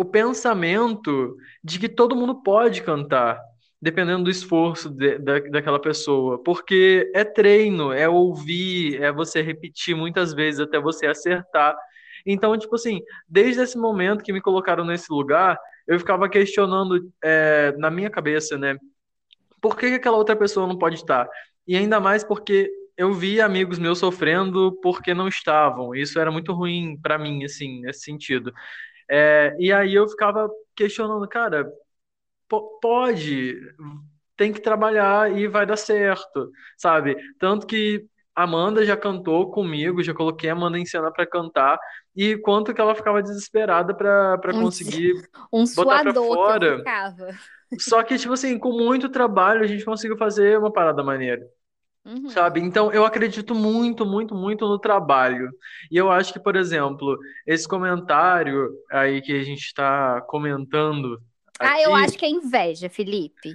o 0.00 0.04
pensamento 0.04 1.36
de 1.62 1.78
que 1.78 1.86
todo 1.86 2.16
mundo 2.16 2.42
pode 2.42 2.82
cantar, 2.82 3.38
dependendo 3.82 4.24
do 4.24 4.30
esforço 4.30 4.88
de, 4.88 5.18
da, 5.18 5.40
daquela 5.40 5.78
pessoa, 5.78 6.42
porque 6.42 7.12
é 7.14 7.22
treino, 7.22 7.92
é 7.92 8.08
ouvir, 8.08 9.02
é 9.02 9.12
você 9.12 9.42
repetir 9.42 9.94
muitas 9.94 10.32
vezes 10.32 10.58
até 10.58 10.80
você 10.80 11.06
acertar. 11.06 11.76
Então, 12.24 12.56
tipo 12.56 12.76
assim, 12.76 13.02
desde 13.28 13.60
esse 13.60 13.76
momento 13.76 14.24
que 14.24 14.32
me 14.32 14.40
colocaram 14.40 14.86
nesse 14.86 15.12
lugar, 15.12 15.58
eu 15.86 15.98
ficava 15.98 16.30
questionando 16.30 17.12
é, 17.22 17.74
na 17.76 17.90
minha 17.90 18.08
cabeça, 18.08 18.56
né? 18.56 18.78
Por 19.60 19.76
que, 19.76 19.86
que 19.90 19.96
aquela 19.96 20.16
outra 20.16 20.34
pessoa 20.34 20.66
não 20.66 20.78
pode 20.78 20.94
estar? 20.94 21.28
E 21.68 21.76
ainda 21.76 22.00
mais 22.00 22.24
porque 22.24 22.70
eu 22.96 23.12
vi 23.12 23.38
amigos 23.38 23.78
meus 23.78 23.98
sofrendo 23.98 24.78
porque 24.82 25.12
não 25.12 25.28
estavam. 25.28 25.94
Isso 25.94 26.18
era 26.18 26.30
muito 26.30 26.54
ruim 26.54 26.98
para 27.02 27.18
mim, 27.18 27.44
assim, 27.44 27.82
nesse 27.82 28.00
sentido. 28.00 28.50
É, 29.10 29.56
e 29.58 29.72
aí 29.72 29.94
eu 29.94 30.08
ficava 30.08 30.48
questionando, 30.76 31.28
cara, 31.28 31.68
pode, 32.80 33.56
tem 34.36 34.52
que 34.52 34.60
trabalhar 34.60 35.36
e 35.36 35.48
vai 35.48 35.66
dar 35.66 35.76
certo, 35.76 36.50
sabe? 36.78 37.16
Tanto 37.38 37.66
que 37.66 38.06
Amanda 38.34 38.84
já 38.84 38.96
cantou 38.96 39.50
comigo, 39.50 40.02
já 40.02 40.14
coloquei 40.14 40.48
a 40.48 40.52
Amanda 40.52 40.78
em 40.78 40.86
cena 40.86 41.12
para 41.12 41.26
cantar, 41.26 41.78
e 42.14 42.36
quanto 42.38 42.72
que 42.72 42.80
ela 42.80 42.94
ficava 42.94 43.22
desesperada 43.22 43.94
para 43.94 44.38
um, 44.54 44.62
conseguir 44.62 45.12
um 45.52 45.64
botar 45.74 46.02
pra 46.02 46.14
fora. 46.14 46.78
Que 46.78 47.80
Só 47.80 48.02
que, 48.02 48.16
tipo 48.16 48.32
assim, 48.32 48.58
com 48.58 48.72
muito 48.72 49.08
trabalho 49.08 49.62
a 49.62 49.66
gente 49.66 49.84
conseguiu 49.84 50.16
fazer 50.16 50.58
uma 50.58 50.72
parada 50.72 51.02
maneira. 51.02 51.44
Uhum. 52.04 52.28
Sabe? 52.30 52.60
Então, 52.60 52.90
eu 52.92 53.04
acredito 53.04 53.54
muito, 53.54 54.06
muito, 54.06 54.34
muito 54.34 54.66
no 54.66 54.78
trabalho. 54.78 55.50
E 55.90 55.96
eu 55.96 56.10
acho 56.10 56.32
que, 56.32 56.40
por 56.40 56.56
exemplo, 56.56 57.18
esse 57.46 57.68
comentário 57.68 58.70
aí 58.90 59.20
que 59.20 59.32
a 59.32 59.42
gente 59.44 59.60
está 59.66 60.20
comentando 60.22 61.20
ah, 61.60 61.82
eu 61.82 61.94
acho 61.94 62.16
que 62.16 62.24
é 62.24 62.28
inveja, 62.28 62.88
Felipe. 62.88 63.54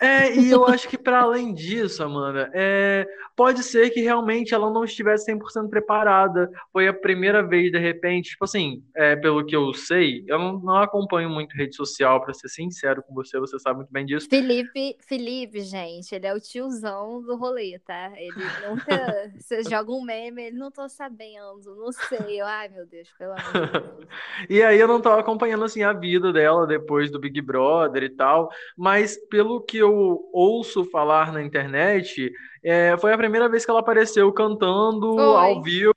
É, 0.00 0.34
e 0.34 0.50
eu 0.50 0.66
acho 0.66 0.88
que 0.88 0.98
para 0.98 1.22
além 1.22 1.54
disso, 1.54 2.02
Amanda, 2.02 2.50
é, 2.52 3.06
pode 3.34 3.62
ser 3.62 3.90
que 3.90 4.00
realmente 4.00 4.54
ela 4.54 4.70
não 4.70 4.84
estivesse 4.84 5.32
100% 5.32 5.70
preparada. 5.70 6.50
Foi 6.72 6.86
a 6.86 6.92
primeira 6.92 7.42
vez, 7.42 7.72
de 7.72 7.78
repente, 7.78 8.30
tipo 8.30 8.44
assim, 8.44 8.82
é, 8.94 9.16
pelo 9.16 9.44
que 9.44 9.56
eu 9.56 9.72
sei, 9.72 10.24
eu 10.26 10.38
não, 10.38 10.58
não 10.58 10.76
acompanho 10.76 11.30
muito 11.30 11.56
rede 11.56 11.74
social, 11.74 12.20
para 12.20 12.34
ser 12.34 12.48
sincero 12.48 13.02
com 13.02 13.14
você, 13.14 13.38
você 13.40 13.58
sabe 13.58 13.76
muito 13.78 13.92
bem 13.92 14.04
disso. 14.04 14.28
Felipe, 14.28 14.96
Felipe, 15.00 15.60
gente, 15.60 16.14
ele 16.14 16.26
é 16.26 16.34
o 16.34 16.40
tiozão 16.40 17.22
do 17.22 17.36
rolê, 17.36 17.78
tá? 17.78 18.12
Ele 18.16 18.44
nunca. 18.68 18.86
você 19.40 19.62
joga 19.62 19.90
um 19.92 20.02
meme, 20.02 20.42
ele 20.46 20.58
não 20.58 20.70
tô 20.70 20.88
sabendo, 20.88 21.74
não 21.76 21.92
sei. 21.92 22.40
Ai, 22.40 22.68
meu 22.68 22.86
Deus, 22.86 23.08
pelo 23.18 23.32
amor 23.32 23.66
de 23.66 23.72
Deus. 23.72 24.08
e 24.50 24.62
aí 24.62 24.78
eu 24.78 24.88
não 24.88 25.00
tô 25.00 25.10
acompanhando 25.10 25.64
assim 25.64 25.82
a 25.82 25.92
vida 25.92 26.32
dela 26.32 26.66
depois 26.66 27.10
do 27.10 27.18
Big 27.18 27.45
Brother 27.46 28.02
e 28.02 28.10
tal, 28.10 28.50
mas 28.76 29.16
pelo 29.28 29.60
que 29.60 29.78
eu 29.78 30.28
ouço 30.32 30.84
falar 30.90 31.32
na 31.32 31.42
internet, 31.42 32.32
é, 32.64 32.96
foi 32.98 33.12
a 33.12 33.16
primeira 33.16 33.48
vez 33.48 33.64
que 33.64 33.70
ela 33.70 33.80
apareceu 33.80 34.32
cantando 34.32 35.18
ao 35.20 35.62
vivo. 35.62 35.94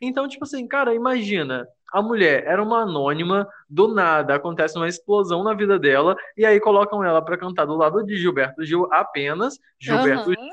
Então, 0.00 0.26
tipo 0.26 0.44
assim, 0.44 0.66
cara, 0.66 0.94
imagina. 0.94 1.68
A 1.92 2.02
mulher 2.02 2.44
era 2.46 2.62
uma 2.62 2.82
anônima, 2.82 3.48
do 3.68 3.88
nada 3.94 4.34
acontece 4.34 4.76
uma 4.76 4.88
explosão 4.88 5.44
na 5.44 5.54
vida 5.54 5.78
dela, 5.78 6.16
e 6.36 6.44
aí 6.44 6.58
colocam 6.58 7.04
ela 7.04 7.22
para 7.22 7.38
cantar 7.38 7.64
do 7.64 7.76
lado 7.76 8.04
de 8.04 8.16
Gilberto 8.16 8.64
Gil 8.64 8.88
apenas, 8.92 9.58
Gilberto 9.78 10.30
uhum. 10.30 10.34
Gil, 10.34 10.44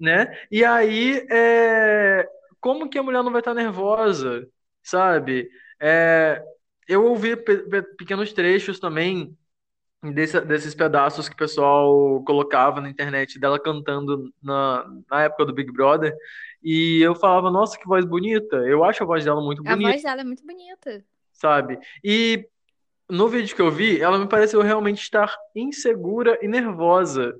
né? 0.00 0.36
E 0.50 0.64
aí, 0.64 1.24
é... 1.30 2.28
como 2.60 2.88
que 2.88 2.98
a 2.98 3.02
mulher 3.02 3.22
não 3.22 3.30
vai 3.30 3.40
estar 3.40 3.54
nervosa, 3.54 4.48
sabe? 4.82 5.48
É... 5.80 6.42
Eu 6.88 7.04
ouvi 7.04 7.36
pe 7.36 7.82
pequenos 7.98 8.32
trechos 8.32 8.80
também 8.80 9.36
desse, 10.02 10.40
desses 10.40 10.74
pedaços 10.74 11.28
que 11.28 11.34
o 11.34 11.38
pessoal 11.38 12.22
colocava 12.24 12.80
na 12.80 12.90
internet 12.90 13.38
dela 13.38 13.58
cantando 13.58 14.32
na, 14.42 14.86
na 15.10 15.22
época 15.24 15.46
do 15.46 15.54
Big 15.54 15.72
Brother. 15.72 16.14
E 16.62 17.00
eu 17.00 17.14
falava, 17.14 17.50
nossa, 17.50 17.78
que 17.78 17.86
voz 17.86 18.04
bonita. 18.04 18.56
Eu 18.56 18.84
acho 18.84 19.02
a 19.02 19.06
voz 19.06 19.24
dela 19.24 19.40
muito 19.40 19.62
bonita. 19.62 19.88
A 19.88 19.92
voz 19.92 20.02
dela 20.02 20.20
é 20.20 20.24
muito 20.24 20.44
bonita. 20.44 21.04
Sabe? 21.32 21.78
E 22.02 22.48
no 23.08 23.28
vídeo 23.28 23.54
que 23.54 23.62
eu 23.62 23.70
vi, 23.70 24.00
ela 24.00 24.18
me 24.18 24.28
pareceu 24.28 24.60
realmente 24.60 25.02
estar 25.02 25.34
insegura 25.54 26.38
e 26.42 26.48
nervosa. 26.48 27.38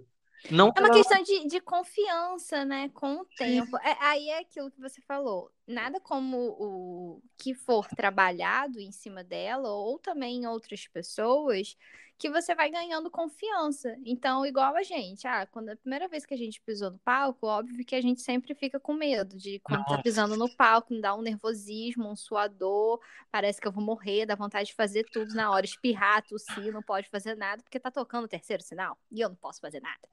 Não 0.51 0.73
é 0.75 0.81
uma 0.81 0.91
questão 0.91 1.23
de, 1.23 1.49
de 1.49 1.61
confiança, 1.61 2.65
né? 2.65 2.89
Com 2.95 3.17
o 3.17 3.25
tempo. 3.37 3.77
É, 3.79 3.97
aí 4.01 4.29
é 4.31 4.39
aquilo 4.39 4.71
que 4.71 4.81
você 4.81 5.01
falou. 5.03 5.51
Nada 5.69 6.01
como 6.01 6.37
o 6.59 7.23
que 7.37 7.53
for 7.53 7.87
trabalhado 7.89 8.81
em 8.81 8.91
cima 8.91 9.23
dela, 9.23 9.69
ou 9.69 9.99
também 9.99 10.39
em 10.39 10.47
outras 10.47 10.89
pessoas, 10.89 11.77
que 12.19 12.29
você 12.29 12.55
vai 12.55 12.69
ganhando 12.69 13.11
confiança. 13.11 13.97
Então, 14.05 14.45
igual 14.45 14.75
a 14.75 14.83
gente, 14.83 15.27
ah, 15.27 15.47
quando 15.47 15.69
a 15.69 15.77
primeira 15.77 16.09
vez 16.09 16.27
que 16.27 16.35
a 16.35 16.37
gente 16.37 16.61
pisou 16.61 16.91
no 16.91 16.99
palco, 16.99 17.47
óbvio 17.47 17.85
que 17.85 17.95
a 17.95 18.01
gente 18.01 18.21
sempre 18.21 18.55
fica 18.55 18.81
com 18.81 18.93
medo 18.93 19.37
de 19.37 19.61
quando 19.61 19.85
tá 19.85 19.85
Nossa. 19.85 19.97
tá 19.99 20.03
pisando 20.03 20.37
no 20.37 20.49
palco, 20.57 20.93
me 20.93 21.01
dá 21.01 21.15
um 21.15 21.23
nervosismo, 21.23 22.11
um 22.11 22.17
suador, 22.17 23.01
parece 23.31 23.61
que 23.61 23.69
eu 23.69 23.73
vou 23.73 23.85
morrer, 23.85 24.27
dá 24.27 24.35
vontade 24.35 24.71
de 24.71 24.75
fazer 24.75 25.05
tudo 25.13 25.33
na 25.33 25.51
hora, 25.51 25.65
espirrar, 25.65 26.27
tossir, 26.27 26.73
não 26.73 26.83
pode 26.83 27.09
fazer 27.09 27.37
nada, 27.37 27.63
porque 27.63 27.79
tá 27.79 27.91
tocando 27.91 28.25
o 28.25 28.29
terceiro 28.29 28.63
sinal 28.63 28.99
e 29.13 29.21
eu 29.21 29.29
não 29.29 29.37
posso 29.37 29.61
fazer 29.61 29.81
nada. 29.81 30.09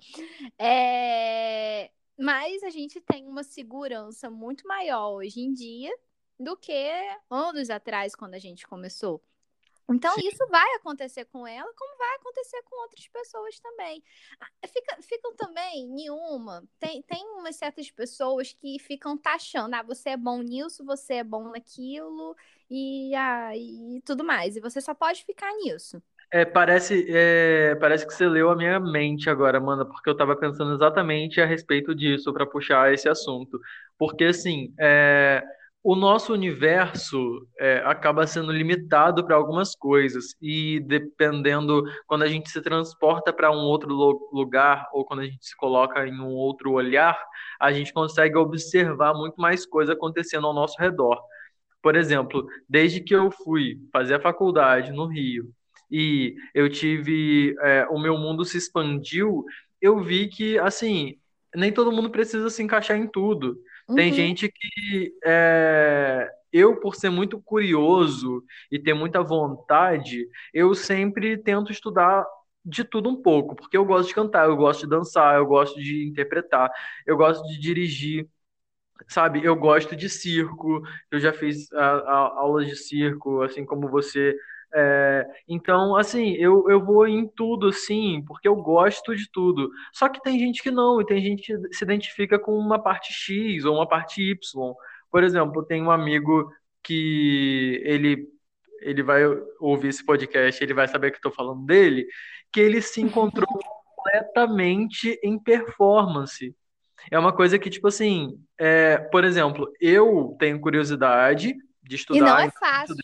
É... 0.60 1.90
Mas 2.18 2.64
a 2.64 2.70
gente 2.70 3.02
tem 3.02 3.28
uma 3.28 3.44
segurança 3.44 4.30
muito 4.30 4.68
maior 4.68 5.16
hoje 5.16 5.42
em 5.42 5.54
dia 5.54 5.92
do 6.40 6.56
que 6.58 6.92
anos 7.30 7.70
atrás, 7.70 8.16
quando 8.16 8.34
a 8.34 8.40
gente 8.40 8.68
começou. 8.68 9.22
Então, 9.88 10.14
Sim. 10.16 10.28
isso 10.28 10.48
vai 10.50 10.74
acontecer 10.76 11.26
com 11.26 11.46
ela, 11.46 11.72
como 11.76 11.98
vai 11.98 12.16
acontecer 12.16 12.62
com 12.64 12.82
outras 12.82 13.08
pessoas 13.08 13.60
também. 13.60 14.04
Ah, 14.40 14.68
fica, 14.68 15.02
ficam 15.04 15.36
também, 15.36 15.88
nenhuma, 15.88 16.68
tem, 16.80 17.04
tem 17.04 17.24
umas 17.38 17.56
certas 17.56 17.92
pessoas 17.92 18.52
que 18.52 18.80
ficam 18.80 19.16
taxando, 19.16 19.76
ah, 19.76 19.84
você 19.84 20.10
é 20.10 20.18
bom 20.18 20.42
nisso, 20.42 20.84
você 20.84 21.16
é 21.16 21.24
bom 21.24 21.52
naquilo, 21.52 22.36
e, 22.70 23.14
ah, 23.14 23.56
e 23.56 24.02
tudo 24.04 24.24
mais. 24.24 24.56
E 24.56 24.60
você 24.60 24.82
só 24.82 24.96
pode 24.96 25.24
ficar 25.24 25.54
nisso. 25.58 26.02
É, 26.32 26.44
parece, 26.44 27.06
é, 27.10 27.76
parece 27.76 28.06
que 28.06 28.14
você 28.14 28.28
leu 28.28 28.50
a 28.50 28.56
minha 28.56 28.80
mente 28.80 29.30
agora, 29.30 29.58
Amanda, 29.58 29.86
porque 29.86 30.10
eu 30.10 30.14
estava 30.14 30.36
pensando 30.36 30.74
exatamente 30.74 31.40
a 31.40 31.46
respeito 31.46 31.96
disso, 31.96 32.34
para 32.34 32.46
puxar 32.46 32.94
esse 32.94 33.08
assunto. 33.08 33.60
Porque, 33.98 34.26
assim, 34.26 34.74
é 34.80 35.44
o 35.88 35.96
nosso 35.96 36.34
universo 36.34 37.48
é, 37.60 37.78
acaba 37.86 38.26
sendo 38.26 38.52
limitado 38.52 39.24
para 39.24 39.36
algumas 39.36 39.76
coisas 39.76 40.36
e 40.42 40.80
dependendo 40.80 41.84
quando 42.08 42.24
a 42.24 42.28
gente 42.28 42.50
se 42.50 42.60
transporta 42.60 43.32
para 43.32 43.52
um 43.52 43.60
outro 43.66 43.94
lugar 44.34 44.90
ou 44.92 45.06
quando 45.06 45.20
a 45.20 45.26
gente 45.26 45.46
se 45.46 45.56
coloca 45.56 46.08
em 46.08 46.20
um 46.20 46.34
outro 46.34 46.72
olhar, 46.72 47.16
a 47.60 47.72
gente 47.72 47.94
consegue 47.94 48.36
observar 48.36 49.14
muito 49.14 49.36
mais 49.40 49.64
coisa 49.64 49.94
acontecendo 49.94 50.48
ao 50.48 50.56
nosso 50.56 50.76
redor. 50.80 51.22
Por 51.84 51.96
exemplo, 51.96 52.48
desde 52.68 53.00
que 53.00 53.14
eu 53.16 53.30
fui 53.30 53.78
fazer 53.94 54.16
a 54.16 54.20
faculdade 54.20 54.92
no 54.92 55.06
Rio 55.06 55.54
e 55.90 56.36
eu 56.54 56.70
tive. 56.70 57.56
É, 57.62 57.88
o 57.90 58.00
meu 58.00 58.18
mundo 58.18 58.46
se 58.46 58.58
expandiu, 58.58 59.44
eu 59.82 60.00
vi 60.02 60.28
que, 60.28 60.58
assim, 60.60 61.18
nem 61.56 61.72
todo 61.72 61.92
mundo 61.92 62.10
precisa 62.10 62.50
se 62.50 62.64
encaixar 62.64 62.98
em 62.98 63.08
tudo. 63.08 63.58
Uhum. 63.88 63.96
Tem 63.96 64.14
gente 64.14 64.50
que. 64.50 65.14
É, 65.24 66.30
eu, 66.52 66.80
por 66.80 66.96
ser 66.96 67.10
muito 67.10 67.40
curioso 67.42 68.44
e 68.72 68.80
ter 68.80 68.94
muita 68.94 69.22
vontade, 69.22 70.26
eu 70.54 70.74
sempre 70.74 71.38
tento 71.38 71.72
estudar 71.72 72.26
de 72.64 72.84
tudo 72.84 73.10
um 73.10 73.22
pouco, 73.22 73.56
porque 73.56 73.78
eu 73.78 73.86
gosto 73.86 74.08
de 74.08 74.16
cantar, 74.16 74.48
eu 74.48 74.56
gosto 74.56 74.82
de 74.82 74.90
dançar, 74.90 75.36
eu 75.36 75.46
gosto 75.46 75.80
de 75.80 76.08
interpretar, 76.08 76.72
eu 77.06 77.16
gosto 77.18 77.46
de 77.48 77.60
dirigir, 77.60 78.28
sabe? 79.08 79.44
Eu 79.44 79.56
gosto 79.56 79.96
de 79.96 80.10
circo, 80.10 80.82
eu 81.12 81.20
já 81.20 81.34
fiz 81.34 81.72
a, 81.74 81.86
a, 81.86 82.40
aulas 82.40 82.68
de 82.68 82.76
circo, 82.76 83.42
assim 83.42 83.66
como 83.66 83.90
você. 83.90 84.36
É, 84.78 85.26
então, 85.48 85.96
assim, 85.96 86.34
eu, 86.34 86.70
eu 86.70 86.84
vou 86.84 87.08
em 87.08 87.26
tudo, 87.26 87.68
assim, 87.68 88.22
porque 88.28 88.46
eu 88.46 88.58
gosto 88.58 89.16
de 89.16 89.32
tudo. 89.32 89.72
Só 89.94 90.10
que 90.10 90.22
tem 90.22 90.38
gente 90.38 90.62
que 90.62 90.70
não, 90.70 91.00
e 91.00 91.06
tem 91.06 91.22
gente 91.22 91.44
que 91.44 91.74
se 91.74 91.86
identifica 91.86 92.38
com 92.38 92.58
uma 92.58 92.78
parte 92.78 93.14
X 93.14 93.64
ou 93.64 93.76
uma 93.76 93.88
parte 93.88 94.22
Y. 94.22 94.74
Por 95.10 95.24
exemplo, 95.24 95.66
tem 95.66 95.82
um 95.82 95.92
amigo 95.92 96.52
que 96.84 97.82
ele 97.86 98.28
ele 98.82 99.02
vai 99.02 99.22
ouvir 99.60 99.88
esse 99.88 100.06
podcast, 100.06 100.62
ele 100.62 100.74
vai 100.74 100.88
saber 100.88 101.10
que 101.10 101.18
estou 101.18 101.32
falando 101.32 101.66
dele, 101.66 102.06
que 102.52 102.60
ele 102.60 102.82
se 102.82 103.02
encontrou 103.02 103.48
completamente 103.96 105.18
em 105.24 105.40
performance. 105.40 106.54
É 107.10 107.18
uma 107.18 107.34
coisa 107.34 107.58
que, 107.58 107.70
tipo 107.70 107.88
assim, 107.88 108.38
é, 108.60 108.98
por 108.98 109.24
exemplo, 109.24 109.72
eu 109.80 110.36
tenho 110.38 110.60
curiosidade 110.60 111.56
de 111.82 111.96
estudar. 111.96 112.20
E 112.20 112.22
não 112.22 112.40
é 112.40 112.52
fácil. 112.52 112.96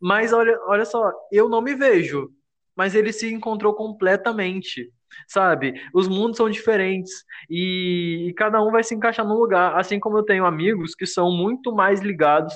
Mas 0.00 0.32
olha, 0.32 0.58
olha 0.66 0.84
só, 0.84 1.12
eu 1.30 1.48
não 1.48 1.60
me 1.60 1.74
vejo. 1.74 2.30
Mas 2.76 2.94
ele 2.94 3.12
se 3.12 3.32
encontrou 3.32 3.74
completamente, 3.74 4.90
sabe? 5.28 5.74
Os 5.92 6.08
mundos 6.08 6.36
são 6.38 6.48
diferentes 6.48 7.12
e, 7.48 8.28
e 8.28 8.34
cada 8.34 8.62
um 8.62 8.70
vai 8.70 8.82
se 8.82 8.94
encaixar 8.94 9.26
num 9.26 9.34
lugar. 9.34 9.78
Assim 9.78 10.00
como 10.00 10.16
eu 10.18 10.22
tenho 10.24 10.46
amigos 10.46 10.94
que 10.94 11.06
são 11.06 11.30
muito 11.30 11.74
mais 11.74 12.00
ligados 12.00 12.54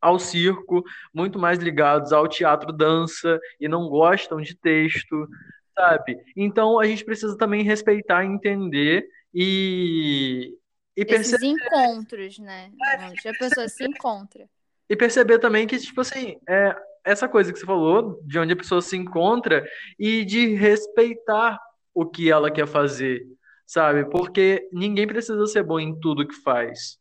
ao 0.00 0.18
circo, 0.18 0.84
muito 1.12 1.38
mais 1.38 1.58
ligados 1.58 2.12
ao 2.12 2.28
teatro 2.28 2.72
dança 2.72 3.38
e 3.60 3.68
não 3.68 3.88
gostam 3.88 4.40
de 4.40 4.54
texto, 4.54 5.28
sabe? 5.74 6.16
Então 6.36 6.78
a 6.78 6.86
gente 6.86 7.04
precisa 7.04 7.36
também 7.36 7.62
respeitar 7.62 8.24
entender 8.24 9.06
e, 9.34 10.56
e 10.96 11.02
Esses 11.08 11.42
encontros, 11.42 12.38
né? 12.38 12.70
É, 12.82 13.04
Onde 13.06 13.28
a 13.28 13.32
pessoa 13.32 13.68
se 13.68 13.84
encontra. 13.84 14.48
E 14.88 14.96
perceber 14.96 15.38
também 15.38 15.66
que, 15.66 15.78
tipo 15.78 16.00
assim, 16.00 16.38
é 16.48 16.76
essa 17.04 17.28
coisa 17.28 17.52
que 17.52 17.58
você 17.58 17.66
falou, 17.66 18.20
de 18.24 18.38
onde 18.38 18.52
a 18.52 18.56
pessoa 18.56 18.82
se 18.82 18.96
encontra 18.96 19.64
e 19.98 20.24
de 20.24 20.54
respeitar 20.54 21.58
o 21.94 22.04
que 22.04 22.30
ela 22.30 22.50
quer 22.50 22.66
fazer, 22.66 23.26
sabe? 23.64 24.04
Porque 24.10 24.68
ninguém 24.72 25.06
precisa 25.06 25.46
ser 25.46 25.62
bom 25.62 25.78
em 25.78 25.98
tudo 25.98 26.26
que 26.26 26.34
faz. 26.34 26.98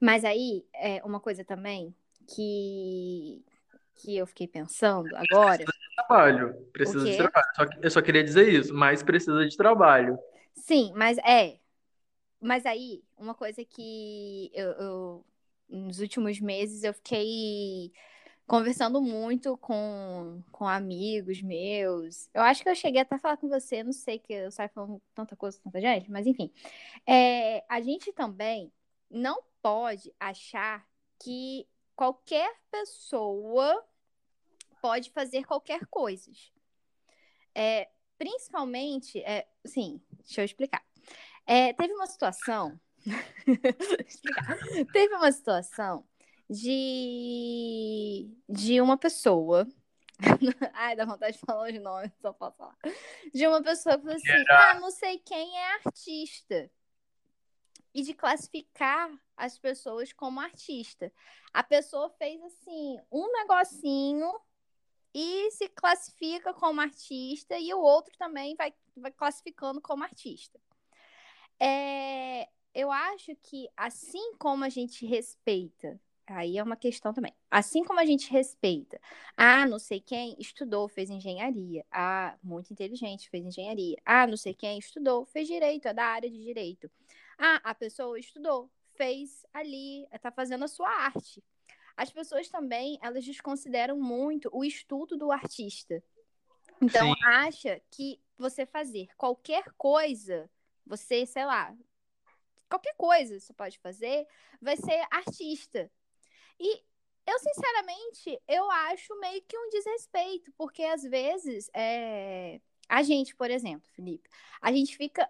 Mas 0.00 0.24
aí, 0.24 0.64
é 0.74 1.02
uma 1.04 1.20
coisa 1.20 1.44
também 1.44 1.94
que, 2.34 3.44
que 3.96 4.16
eu 4.16 4.26
fiquei 4.26 4.46
pensando 4.46 5.08
agora. 5.16 5.58
Precisa 5.58 5.78
de 5.78 5.94
trabalho. 5.96 6.54
Precisa 6.72 7.04
de 7.04 7.16
trabalho. 7.16 7.46
Só 7.54 7.64
eu 7.82 7.90
só 7.90 8.02
queria 8.02 8.24
dizer 8.24 8.48
isso, 8.48 8.74
mas 8.74 9.02
precisa 9.02 9.46
de 9.46 9.56
trabalho. 9.56 10.18
Sim, 10.54 10.92
mas 10.94 11.18
é. 11.18 11.58
Mas 12.40 12.64
aí, 12.64 13.02
uma 13.16 13.34
coisa 13.34 13.64
que 13.64 14.50
eu, 14.54 14.70
eu 14.72 15.24
nos 15.68 16.00
últimos 16.00 16.40
meses 16.40 16.82
eu 16.82 16.94
fiquei 16.94 17.92
conversando 18.46 19.00
muito 19.02 19.58
com, 19.58 20.42
com 20.50 20.66
amigos 20.66 21.42
meus. 21.42 22.30
Eu 22.32 22.42
acho 22.42 22.62
que 22.62 22.68
eu 22.68 22.74
cheguei 22.74 23.02
até 23.02 23.16
a 23.16 23.18
falar 23.18 23.36
com 23.36 23.48
você, 23.48 23.82
não 23.84 23.92
sei 23.92 24.18
que 24.18 24.32
eu 24.32 24.50
saio 24.50 24.70
falando 24.70 25.02
tanta 25.14 25.36
coisa 25.36 25.60
tanta 25.62 25.80
gente, 25.80 26.10
mas 26.10 26.26
enfim. 26.26 26.50
É, 27.06 27.62
a 27.68 27.80
gente 27.82 28.10
também 28.12 28.72
não 29.10 29.42
pode 29.60 30.12
achar 30.18 30.86
que 31.22 31.68
qualquer 31.94 32.50
pessoa 32.70 33.84
pode 34.80 35.10
fazer 35.10 35.44
qualquer 35.44 35.84
coisa. 35.86 36.30
É, 37.54 37.88
principalmente, 38.16 39.20
é, 39.20 39.46
sim, 39.64 40.00
deixa 40.24 40.40
eu 40.40 40.44
explicar. 40.44 40.82
É, 41.46 41.72
teve 41.72 41.92
uma 41.92 42.06
situação. 42.06 42.78
teve 44.92 45.14
uma 45.14 45.32
situação 45.32 46.04
de, 46.48 48.30
de 48.48 48.80
uma 48.80 48.96
pessoa. 48.96 49.66
Ai, 50.74 50.96
dá 50.96 51.04
vontade 51.04 51.34
de 51.34 51.46
falar 51.46 51.70
os 51.70 51.80
nomes, 51.80 52.10
só 52.20 52.32
posso 52.32 52.56
falar. 52.56 52.76
De 53.32 53.46
uma 53.46 53.62
pessoa 53.62 53.96
que 53.96 54.02
falou 54.02 54.16
assim: 54.16 54.44
ah, 54.50 54.80
não 54.80 54.90
sei 54.90 55.18
quem 55.18 55.56
é 55.56 55.74
artista 55.74 56.70
e 57.94 58.02
de 58.02 58.14
classificar 58.14 59.10
as 59.36 59.58
pessoas 59.58 60.12
como 60.12 60.40
artista. 60.40 61.12
A 61.52 61.62
pessoa 61.62 62.10
fez 62.10 62.42
assim 62.42 62.98
um 63.10 63.30
negocinho 63.32 64.32
e 65.14 65.50
se 65.52 65.68
classifica 65.68 66.52
como 66.52 66.80
artista 66.80 67.58
e 67.58 67.72
o 67.72 67.80
outro 67.80 68.16
também 68.18 68.54
vai, 68.56 68.74
vai 68.96 69.10
classificando 69.10 69.80
como 69.80 70.04
artista. 70.04 70.60
É, 71.60 72.48
eu 72.78 72.92
acho 72.92 73.34
que 73.42 73.68
assim 73.76 74.34
como 74.38 74.62
a 74.62 74.68
gente 74.68 75.04
respeita, 75.04 76.00
aí 76.24 76.58
é 76.58 76.62
uma 76.62 76.76
questão 76.76 77.12
também. 77.12 77.34
Assim 77.50 77.82
como 77.82 77.98
a 77.98 78.06
gente 78.06 78.30
respeita, 78.30 79.00
ah, 79.36 79.66
não 79.66 79.80
sei 79.80 80.00
quem 80.00 80.36
estudou, 80.38 80.86
fez 80.86 81.10
engenharia, 81.10 81.84
ah, 81.90 82.38
muito 82.40 82.72
inteligente, 82.72 83.28
fez 83.30 83.44
engenharia, 83.44 83.96
ah, 84.04 84.28
não 84.28 84.36
sei 84.36 84.54
quem 84.54 84.78
estudou, 84.78 85.26
fez 85.26 85.48
direito, 85.48 85.88
é 85.88 85.92
da 85.92 86.04
área 86.04 86.30
de 86.30 86.38
direito. 86.38 86.88
Ah, 87.36 87.60
a 87.64 87.74
pessoa 87.74 88.16
estudou, 88.16 88.70
fez 88.94 89.44
ali, 89.52 90.06
está 90.12 90.30
fazendo 90.30 90.64
a 90.64 90.68
sua 90.68 90.88
arte. 90.88 91.42
As 91.96 92.12
pessoas 92.12 92.48
também, 92.48 92.96
elas 93.02 93.24
desconsideram 93.24 93.98
muito 93.98 94.48
o 94.52 94.64
estudo 94.64 95.16
do 95.16 95.32
artista. 95.32 96.00
Então, 96.80 97.12
Sim. 97.12 97.24
acha 97.24 97.82
que 97.90 98.20
você 98.38 98.64
fazer 98.64 99.08
qualquer 99.16 99.64
coisa, 99.76 100.48
você, 100.86 101.26
sei 101.26 101.44
lá, 101.44 101.76
qualquer 102.68 102.94
coisa 102.96 103.38
você 103.38 103.52
pode 103.52 103.78
fazer, 103.78 104.26
vai 104.60 104.76
ser 104.76 105.06
artista. 105.10 105.90
E 106.58 106.82
eu, 107.26 107.38
sinceramente, 107.38 108.40
eu 108.48 108.70
acho 108.70 109.18
meio 109.20 109.42
que 109.42 109.56
um 109.56 109.68
desrespeito, 109.68 110.52
porque 110.56 110.82
às 110.82 111.02
vezes 111.02 111.70
é... 111.74 112.60
a 112.88 113.02
gente, 113.02 113.34
por 113.36 113.50
exemplo, 113.50 113.88
Felipe, 113.94 114.28
a 114.60 114.72
gente 114.72 114.96
fica 114.96 115.28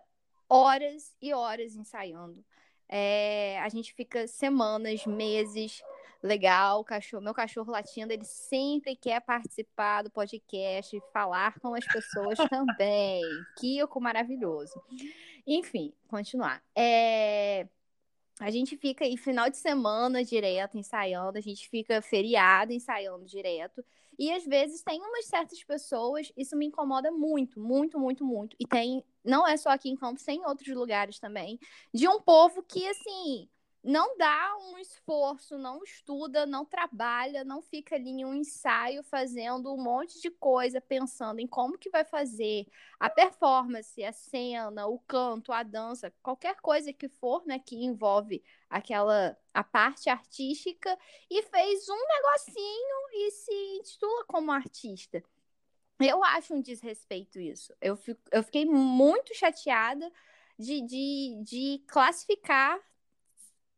horas 0.49 1.15
e 1.21 1.35
horas 1.35 1.75
ensaiando. 1.75 2.45
É, 2.89 3.59
a 3.61 3.69
gente 3.69 3.93
fica 3.93 4.27
semanas, 4.27 5.05
meses, 5.05 5.83
legal, 6.23 6.85
cachorro, 6.85 7.23
meu 7.23 7.35
cachorro 7.35 7.71
latindo, 7.71 8.13
ele 8.13 8.25
sempre 8.25 8.97
quer 8.97 9.21
participar 9.21 10.03
do 10.03 10.11
podcast, 10.11 11.01
falar 11.13 11.59
com 11.61 11.75
as 11.75 11.87
pessoas 11.87 12.39
também. 12.51 13.23
Kiko 13.57 14.01
maravilhoso. 14.01 14.83
Enfim, 15.47 15.93
continuar. 16.09 16.63
É, 16.77 17.67
a 18.41 18.51
gente 18.51 18.77
fica 18.77 19.05
em 19.05 19.17
final 19.17 19.51
de 19.51 19.57
semana 19.57 20.25
direto 20.25 20.79
ensaiando, 20.79 21.39
a 21.39 21.41
gente 21.41 21.69
fica 21.69 22.01
feriado 22.01 22.73
ensaiando 22.73 23.25
direto. 23.25 23.85
E 24.19 24.33
às 24.33 24.45
vezes 24.45 24.83
tem 24.83 25.01
umas 25.01 25.27
certas 25.27 25.63
pessoas, 25.63 26.33
isso 26.37 26.57
me 26.57 26.67
incomoda 26.67 27.11
muito, 27.13 27.61
muito, 27.61 27.99
muito, 27.99 28.25
muito. 28.25 28.57
E 28.59 28.67
tem, 28.67 29.05
não 29.25 29.47
é 29.47 29.57
só 29.57 29.71
aqui 29.71 29.89
em 29.89 29.97
Campos, 29.97 30.25
tem 30.25 30.41
em 30.41 30.45
outros 30.45 30.75
lugares 30.75 31.21
também, 31.21 31.59
de 31.95 32.09
um 32.09 32.21
povo 32.21 32.63
que, 32.63 32.85
assim, 32.89 33.49
não 33.83 34.17
dá 34.17 34.57
um 34.59 34.79
esforço, 34.79 35.57
não 35.57 35.83
estuda, 35.85 36.45
não 36.45 36.65
trabalha, 36.65 37.45
não 37.45 37.63
fica 37.63 37.95
ali 37.95 38.11
em 38.11 38.25
um 38.25 38.35
ensaio 38.35 39.03
fazendo 39.05 39.73
um 39.73 39.83
monte 39.83 40.21
de 40.21 40.31
coisa, 40.31 40.81
pensando 40.81 41.41
em 41.41 41.47
como 41.47 41.79
que 41.79 41.89
vai 41.89 42.05
fazer 42.05 42.67
a 42.99 43.09
performance, 43.09 44.03
a 44.03 44.13
cena, 44.13 44.87
o 44.87 44.99
canto, 44.99 45.53
a 45.53 45.63
dança, 45.63 46.13
qualquer 46.23 46.57
coisa 46.61 46.93
que 46.93 47.09
for, 47.09 47.47
né, 47.47 47.59
que 47.59 47.77
envolve 47.77 48.43
aquela 48.69 49.37
a 49.55 49.65
parte 49.65 50.11
artística 50.11 50.97
e 51.31 51.43
fez 51.45 51.89
um 51.89 52.07
negocinho 52.07 53.09
e 53.13 53.31
se 53.31 53.53
intitula 53.79 54.25
como 54.25 54.53
artista. 54.53 55.23
Eu 56.01 56.23
acho 56.23 56.55
um 56.55 56.61
desrespeito 56.61 57.41
isso. 57.41 57.75
Eu, 57.81 57.97
fico, 57.97 58.21
eu 58.31 58.43
fiquei 58.43 58.65
muito 58.65 59.35
chateada 59.35 60.13
de, 60.59 60.81
de, 60.83 61.41
de 61.43 61.85
classificar 61.89 62.79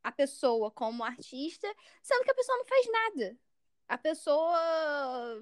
a 0.03 0.13
pessoa 0.13 0.71
como 0.71 1.05
artista, 1.05 1.69
sendo 2.03 2.25
que 2.25 2.31
a 2.31 2.35
pessoa 2.35 2.59
não 2.59 2.65
fez 2.65 2.87
nada. 2.91 3.39
A 3.89 3.99
pessoa, 3.99 4.59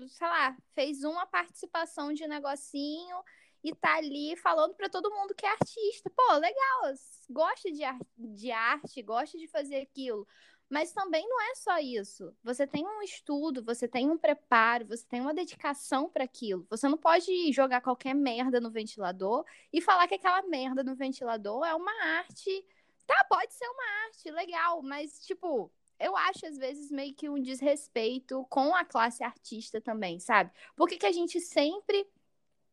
sei 0.08 0.26
lá, 0.26 0.56
fez 0.74 1.04
uma 1.04 1.26
participação 1.26 2.12
de 2.12 2.26
negocinho 2.26 3.16
e 3.62 3.74
tá 3.74 3.96
ali 3.96 4.36
falando 4.36 4.74
para 4.74 4.88
todo 4.88 5.10
mundo 5.10 5.34
que 5.34 5.44
é 5.44 5.50
artista. 5.50 6.10
Pô, 6.16 6.32
legal, 6.34 6.94
gosta 7.28 7.70
de, 7.70 7.84
ar 7.84 7.98
de 8.16 8.50
arte, 8.50 9.02
gosta 9.02 9.36
de 9.36 9.46
fazer 9.48 9.76
aquilo. 9.76 10.26
Mas 10.68 10.92
também 10.92 11.26
não 11.26 11.40
é 11.40 11.54
só 11.54 11.78
isso. 11.78 12.34
Você 12.42 12.66
tem 12.66 12.86
um 12.86 13.02
estudo, 13.02 13.64
você 13.64 13.88
tem 13.88 14.10
um 14.10 14.18
preparo, 14.18 14.86
você 14.86 15.04
tem 15.06 15.20
uma 15.20 15.32
dedicação 15.32 16.10
para 16.10 16.24
aquilo. 16.24 16.66
Você 16.68 16.86
não 16.88 16.98
pode 16.98 17.52
jogar 17.52 17.80
qualquer 17.80 18.14
merda 18.14 18.60
no 18.60 18.70
ventilador 18.70 19.44
e 19.72 19.80
falar 19.80 20.06
que 20.06 20.14
aquela 20.14 20.42
merda 20.42 20.84
no 20.84 20.94
ventilador 20.94 21.64
é 21.64 21.74
uma 21.74 21.92
arte. 22.18 22.64
Tá, 23.08 23.24
pode 23.24 23.54
ser 23.54 23.66
uma 23.66 24.04
arte, 24.04 24.30
legal, 24.30 24.82
mas 24.82 25.18
tipo, 25.24 25.72
eu 25.98 26.14
acho 26.14 26.44
às 26.44 26.58
vezes 26.58 26.90
meio 26.90 27.14
que 27.14 27.26
um 27.26 27.40
desrespeito 27.40 28.44
com 28.50 28.74
a 28.74 28.84
classe 28.84 29.24
artista 29.24 29.80
também, 29.80 30.20
sabe? 30.20 30.52
Porque 30.76 30.98
que 30.98 31.06
a 31.06 31.12
gente 31.12 31.40
sempre 31.40 32.06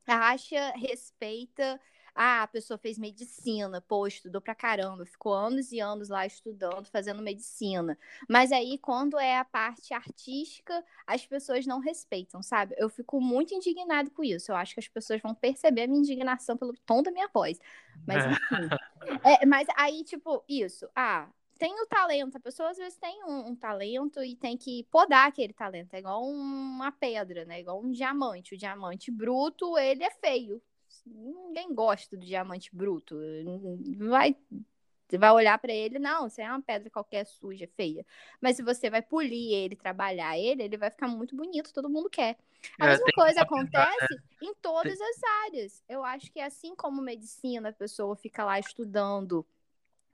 acha, 0.06 0.72
respeita 0.72 1.80
ah, 2.16 2.44
a 2.44 2.48
pessoa 2.48 2.78
fez 2.78 2.98
medicina, 2.98 3.82
pô, 3.82 4.08
estudou 4.08 4.40
pra 4.40 4.56
caramba, 4.56 5.06
ficou 5.06 5.34
anos 5.34 5.74
e 5.74 5.82
anos 5.82 6.08
lá 6.08 6.26
estudando, 6.26 6.86
fazendo 6.88 7.22
medicina. 7.22 7.98
Mas 8.30 8.54
aí, 8.54 8.78
quando 8.78 9.20
é 9.20 9.38
a 9.38 9.44
parte 9.44 9.94
artística, 9.94 10.82
as 11.06 11.26
pessoas 11.26 11.66
não 11.66 11.80
respeitam, 11.80 12.42
sabe? 12.42 12.74
Eu 12.78 12.88
fico 12.88 13.20
muito 13.20 13.54
indignado 13.54 14.10
com 14.12 14.24
isso. 14.24 14.50
Eu 14.50 14.56
acho 14.56 14.74
que 14.74 14.80
as 14.80 14.88
pessoas 14.88 15.22
vão 15.22 15.36
perceber 15.36 15.84
a 15.84 15.88
minha 15.88 16.00
indignação 16.00 16.56
pelo 16.56 16.74
tom 16.86 17.04
da 17.04 17.12
minha 17.12 17.28
voz. 17.28 17.60
Mas, 18.08 18.24
é. 18.24 18.30
enfim. 18.32 19.20
é, 19.22 19.46
mas 19.46 19.68
aí, 19.76 20.02
tipo, 20.06 20.42
isso. 20.48 20.88
Ah, 20.96 21.28
tem 21.60 21.74
o 21.82 21.86
talento, 21.86 22.38
a 22.38 22.40
pessoa 22.40 22.70
às 22.70 22.78
vezes 22.78 22.98
tem 22.98 23.24
um, 23.26 23.50
um, 23.50 23.56
talento 23.56 24.24
e 24.24 24.36
tem 24.38 24.56
que 24.56 24.86
podar 24.86 25.28
aquele 25.28 25.54
talento. 25.54 25.94
É 25.94 26.00
igual 26.00 26.24
uma 26.24 26.94
pedra, 26.94 27.44
né? 27.44 27.60
Igual 27.60 27.82
um 27.82 27.92
diamante. 27.92 28.56
O 28.56 28.58
diamante 28.58 29.12
bruto, 29.12 29.78
ele 29.78 30.04
é 30.04 30.12
feio 30.12 30.62
ninguém 31.06 31.74
gosta 31.74 32.16
do 32.16 32.26
diamante 32.26 32.70
bruto. 32.74 33.16
Vai, 34.00 34.36
você 35.08 35.18
vai 35.18 35.32
olhar 35.32 35.58
para 35.60 35.74
ele, 35.74 36.00
não, 36.00 36.30
você 36.30 36.42
é 36.42 36.50
uma 36.50 36.62
pedra 36.62 36.90
qualquer 36.90 37.26
suja, 37.26 37.68
feia. 37.76 38.06
Mas 38.42 38.56
se 38.56 38.64
você 38.64 38.90
vai 38.90 39.02
polir 39.02 39.54
ele, 39.54 39.76
trabalhar 39.76 40.38
ele, 40.38 40.64
ele 40.64 40.78
vai 40.78 40.90
ficar 40.90 41.08
muito 41.08 41.36
bonito, 41.36 41.74
todo 41.74 41.90
mundo 41.90 42.10
quer. 42.10 42.38
A 42.80 42.88
é, 42.88 42.90
mesma 42.90 43.08
coisa 43.14 43.42
acontece 43.42 44.16
em 44.42 44.54
todas 44.56 45.00
as 45.00 45.24
áreas. 45.46 45.84
Eu 45.88 46.04
acho 46.04 46.32
que 46.32 46.40
assim 46.40 46.76
como 46.76 47.02
medicina, 47.02 47.70
a 47.70 47.74
pessoa 47.74 48.16
fica 48.16 48.44
lá 48.44 48.60
estudando 48.60 49.46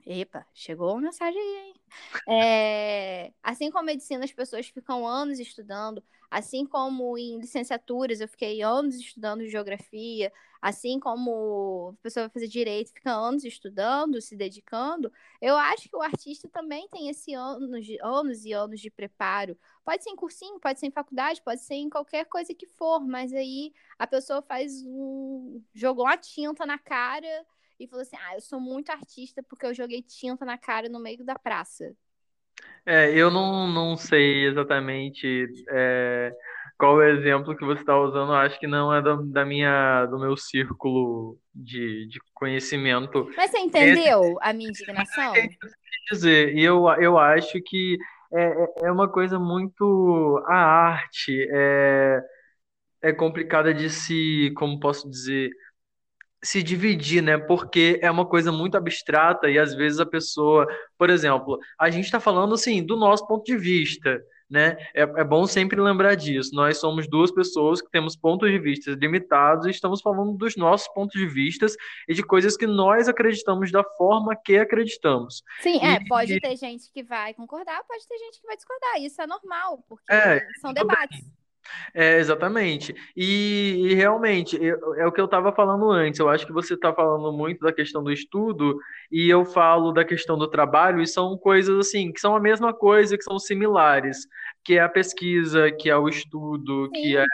Epa, 0.06 0.45
chegou 0.54 0.93
uma 0.93 1.01
mensagem 1.01 1.39
aí, 1.39 1.67
hein? 1.67 1.73
É, 2.27 3.34
assim 3.43 3.69
como 3.69 3.86
medicina, 3.86 4.25
as 4.25 4.32
pessoas 4.32 4.67
ficam 4.67 5.08
anos 5.08 5.39
estudando, 5.39 6.04
assim 6.30 6.65
como 6.65 7.17
em 7.17 7.39
licenciaturas 7.39 8.19
eu 8.19 8.27
fiquei 8.27 8.62
anos 8.62 8.95
estudando 8.95 9.47
geografia, 9.47 10.32
assim 10.62 11.00
como 11.00 11.95
a 12.00 12.04
pessoa 12.04 12.26
vai 12.26 12.34
fazer 12.34 12.47
direito, 12.47 12.93
fica 12.93 13.12
anos 13.12 13.43
estudando, 13.43 14.21
se 14.21 14.36
dedicando, 14.36 15.12
eu 15.41 15.58
acho 15.58 15.89
que 15.89 15.95
o 15.95 16.02
artista 16.02 16.47
também 16.47 16.88
tem 16.89 17.10
esse 17.10 17.34
anos, 17.34 17.71
anos 18.02 18.45
e 18.45 18.54
anos 18.54 18.80
de 18.80 18.91
preparo. 18.91 19.58
Pode 19.84 20.04
ser 20.04 20.12
em 20.12 20.15
cursinho, 20.15 20.60
pode 20.60 20.80
ser 20.80 20.88
em 20.88 20.91
faculdade, 20.91 21.41
pode 21.41 21.62
ser 21.62 21.76
em 21.76 21.89
qualquer 21.89 22.26
coisa 22.26 22.54
que 22.54 22.67
for, 22.67 23.02
mas 23.02 23.34
aí 23.34 23.74
a 23.97 24.06
pessoa 24.06 24.41
faz 24.41 24.84
um. 24.86 25.63
jogou 25.74 26.06
uma 26.06 26.17
tinta 26.17 26.65
na 26.65 26.78
cara 26.78 27.45
e 27.80 27.88
falou 27.88 28.04
assim: 28.04 28.15
Ah, 28.17 28.36
eu 28.36 28.41
sou 28.41 28.60
muito 28.60 28.91
artista 28.91 29.41
porque 29.43 29.65
eu 29.65 29.74
joguei 29.74 30.02
tinta 30.04 30.45
na 30.45 30.58
cara 30.58 30.88
no 30.89 31.00
meio 31.00 31.24
da 31.26 31.38
praça. 31.38 31.95
É, 32.86 33.12
eu 33.12 33.30
não, 33.30 33.67
não 33.67 33.95
sei 33.95 34.47
exatamente 34.47 35.47
é, 35.69 36.34
qual 36.78 36.95
o 36.95 37.04
exemplo 37.04 37.56
que 37.56 37.63
você 37.63 37.82
está 37.82 37.97
usando. 38.00 38.32
Eu 38.32 38.38
acho 38.38 38.60
que 38.60 38.67
não 38.67 38.93
é 38.93 39.02
do, 39.02 39.24
da 39.28 39.45
minha, 39.45 40.06
do 40.08 40.19
meu 40.19 40.36
círculo 40.36 41.38
de, 41.54 42.08
de 42.08 42.19
conhecimento. 42.34 43.30
Mas 43.38 43.52
você 43.52 43.60
entendeu 43.60 44.24
Esse... 44.24 44.38
a 44.41 44.54
minha 44.54 44.69
indignação? 44.69 45.34
dizer, 46.12 46.56
e 46.56 46.63
eu, 46.63 46.88
eu 47.00 47.17
acho 47.17 47.62
que 47.62 47.97
é, 48.34 48.43
é, 48.43 48.67
é 48.86 48.91
uma 48.91 49.10
coisa 49.10 49.39
muito. 49.39 50.43
A 50.47 50.56
arte 50.56 51.47
é, 51.52 52.21
é 53.02 53.13
complicada 53.13 53.74
de 53.74 53.89
se, 53.89 54.52
como 54.56 54.80
posso 54.80 55.10
dizer, 55.10 55.50
se 56.43 56.63
dividir, 56.63 57.21
né? 57.21 57.38
Porque 57.38 57.99
é 58.01 58.10
uma 58.10 58.25
coisa 58.25 58.51
muito 58.51 58.75
abstrata 58.75 59.49
e 59.49 59.60
às 59.60 59.75
vezes 59.75 59.99
a 59.99 60.06
pessoa, 60.06 60.67
por 60.97 61.10
exemplo, 61.10 61.60
a 61.80 61.89
gente 61.89 62.06
está 62.06 62.19
falando 62.19 62.56
assim 62.56 62.84
do 62.84 62.95
nosso 62.95 63.27
ponto 63.27 63.45
de 63.45 63.58
vista, 63.58 64.19
né? 64.49 64.75
É, 64.93 65.04
é 65.04 65.23
bom 65.23 65.45
sempre 65.45 65.80
lembrar 65.80 66.15
disso. 66.15 66.54
Nós 66.54 66.77
somos 66.77 67.08
duas 67.08 67.32
pessoas 67.32 67.82
que 67.82 67.89
temos 67.89 68.17
pontos 68.17 68.49
de 68.49 68.60
vista 68.60 68.91
limitados 68.91 69.65
e 69.65 69.69
estamos 69.69 70.01
falando 70.01 70.34
dos 70.34 70.58
nossos 70.58 70.88
pontos 70.89 71.19
de 71.19 71.27
vista 71.27 71.67
e 72.08 72.13
de 72.13 72.23
coisas 72.23 72.58
que 72.58 72.67
nós 72.67 73.08
acreditamos 73.08 73.71
da 73.71 73.84
forma 73.84 74.36
que 74.36 74.58
acreditamos. 74.58 75.43
Sim, 75.62 75.80
e, 75.82 75.86
é, 75.86 75.99
pode 76.08 76.39
ter 76.39 76.58
gente 76.58 76.91
que 76.91 77.04
vai 77.04 77.34
concordar, 77.34 77.82
pode 77.88 78.06
ter 78.06 78.17
gente 78.17 78.41
que 78.41 78.47
vai 78.47 78.58
discordar. 78.58 79.01
Isso 79.01 79.21
é 79.21 79.27
normal, 79.27 79.86
porque 79.88 80.12
é, 80.12 80.45
são 80.60 80.73
debates. 80.73 81.21
Bem. 81.21 81.40
É, 81.93 82.17
exatamente. 82.17 82.95
E, 83.15 83.89
e 83.89 83.93
realmente, 83.93 84.58
eu, 84.62 84.95
é 84.95 85.06
o 85.06 85.12
que 85.12 85.21
eu 85.21 85.26
estava 85.26 85.52
falando 85.52 85.89
antes. 85.89 86.19
Eu 86.19 86.30
acho 86.30 86.45
que 86.45 86.54
você 86.54 86.74
está 86.74 86.93
falando 86.93 87.32
muito 87.32 87.62
da 87.62 87.74
questão 87.74 88.04
do 88.04 88.12
estudo, 88.12 88.78
e 89.12 89.30
eu 89.30 89.45
falo 89.45 89.91
da 89.91 90.04
questão 90.04 90.38
do 90.38 90.50
trabalho, 90.50 91.02
e 91.02 91.08
são 91.08 91.38
coisas 91.38 91.78
assim, 91.78 92.12
que 92.12 92.19
são 92.19 92.36
a 92.36 92.39
mesma 92.39 92.74
coisa, 92.74 93.17
que 93.17 93.24
são 93.24 93.38
similares, 93.39 94.28
que 94.63 94.76
é 94.76 94.82
a 94.82 94.89
pesquisa, 94.89 95.71
que 95.71 95.89
é 95.89 95.97
o 95.97 96.08
estudo, 96.08 96.86
Sim. 96.86 96.91
que 96.91 97.17
é, 97.17 97.26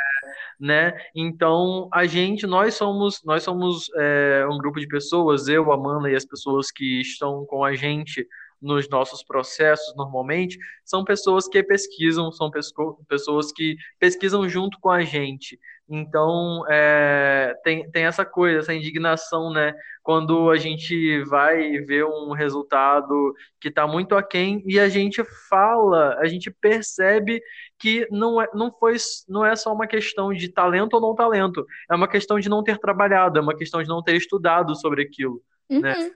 né? 0.59 0.93
Então, 1.15 1.87
a 1.93 2.05
gente, 2.05 2.47
nós 2.47 2.75
somos, 2.75 3.21
nós 3.23 3.43
somos 3.43 3.89
é, 3.95 4.45
um 4.49 4.57
grupo 4.57 4.79
de 4.79 4.87
pessoas, 4.87 5.47
eu, 5.47 5.71
Amanda 5.71 6.09
e 6.09 6.15
as 6.15 6.25
pessoas 6.25 6.71
que 6.71 7.01
estão 7.01 7.45
com 7.45 7.63
a 7.63 7.75
gente 7.75 8.27
nos 8.61 8.89
nossos 8.89 9.23
processos 9.23 9.95
normalmente 9.95 10.57
são 10.83 11.03
pessoas 11.03 11.47
que 11.47 11.61
pesquisam, 11.63 12.31
são 12.31 12.49
pessoas 13.07 13.51
que 13.51 13.75
pesquisam 13.99 14.47
junto 14.47 14.79
com 14.79 14.89
a 14.89 15.01
gente. 15.01 15.59
Então, 15.89 16.65
é, 16.69 17.55
tem, 17.63 17.89
tem 17.91 18.03
essa 18.03 18.25
coisa, 18.25 18.59
essa 18.59 18.73
indignação, 18.73 19.51
né? 19.51 19.73
Quando 20.03 20.49
a 20.49 20.57
gente 20.57 21.23
vai 21.23 21.79
ver 21.79 22.03
um 22.03 22.33
resultado 22.33 23.33
que 23.59 23.69
está 23.69 23.87
muito 23.87 24.13
aquém 24.15 24.61
e 24.65 24.79
a 24.79 24.89
gente 24.89 25.23
fala, 25.49 26.17
a 26.19 26.27
gente 26.27 26.51
percebe 26.51 27.41
que 27.79 28.05
não 28.11 28.41
é, 28.41 28.49
não 28.53 28.69
foi, 28.71 28.97
não 29.29 29.45
é 29.45 29.55
só 29.55 29.73
uma 29.73 29.87
questão 29.87 30.33
de 30.33 30.49
talento 30.49 30.95
ou 30.95 31.01
não 31.01 31.15
talento, 31.15 31.65
é 31.89 31.95
uma 31.95 32.07
questão 32.07 32.37
de 32.37 32.49
não 32.49 32.63
ter 32.63 32.77
trabalhado, 32.79 33.39
é 33.39 33.41
uma 33.41 33.55
questão 33.55 33.81
de 33.81 33.87
não 33.87 34.03
ter 34.03 34.15
estudado 34.15 34.75
sobre 34.75 35.03
aquilo, 35.03 35.41
né? 35.69 35.77
uhum. 35.77 35.81
né? 35.81 36.11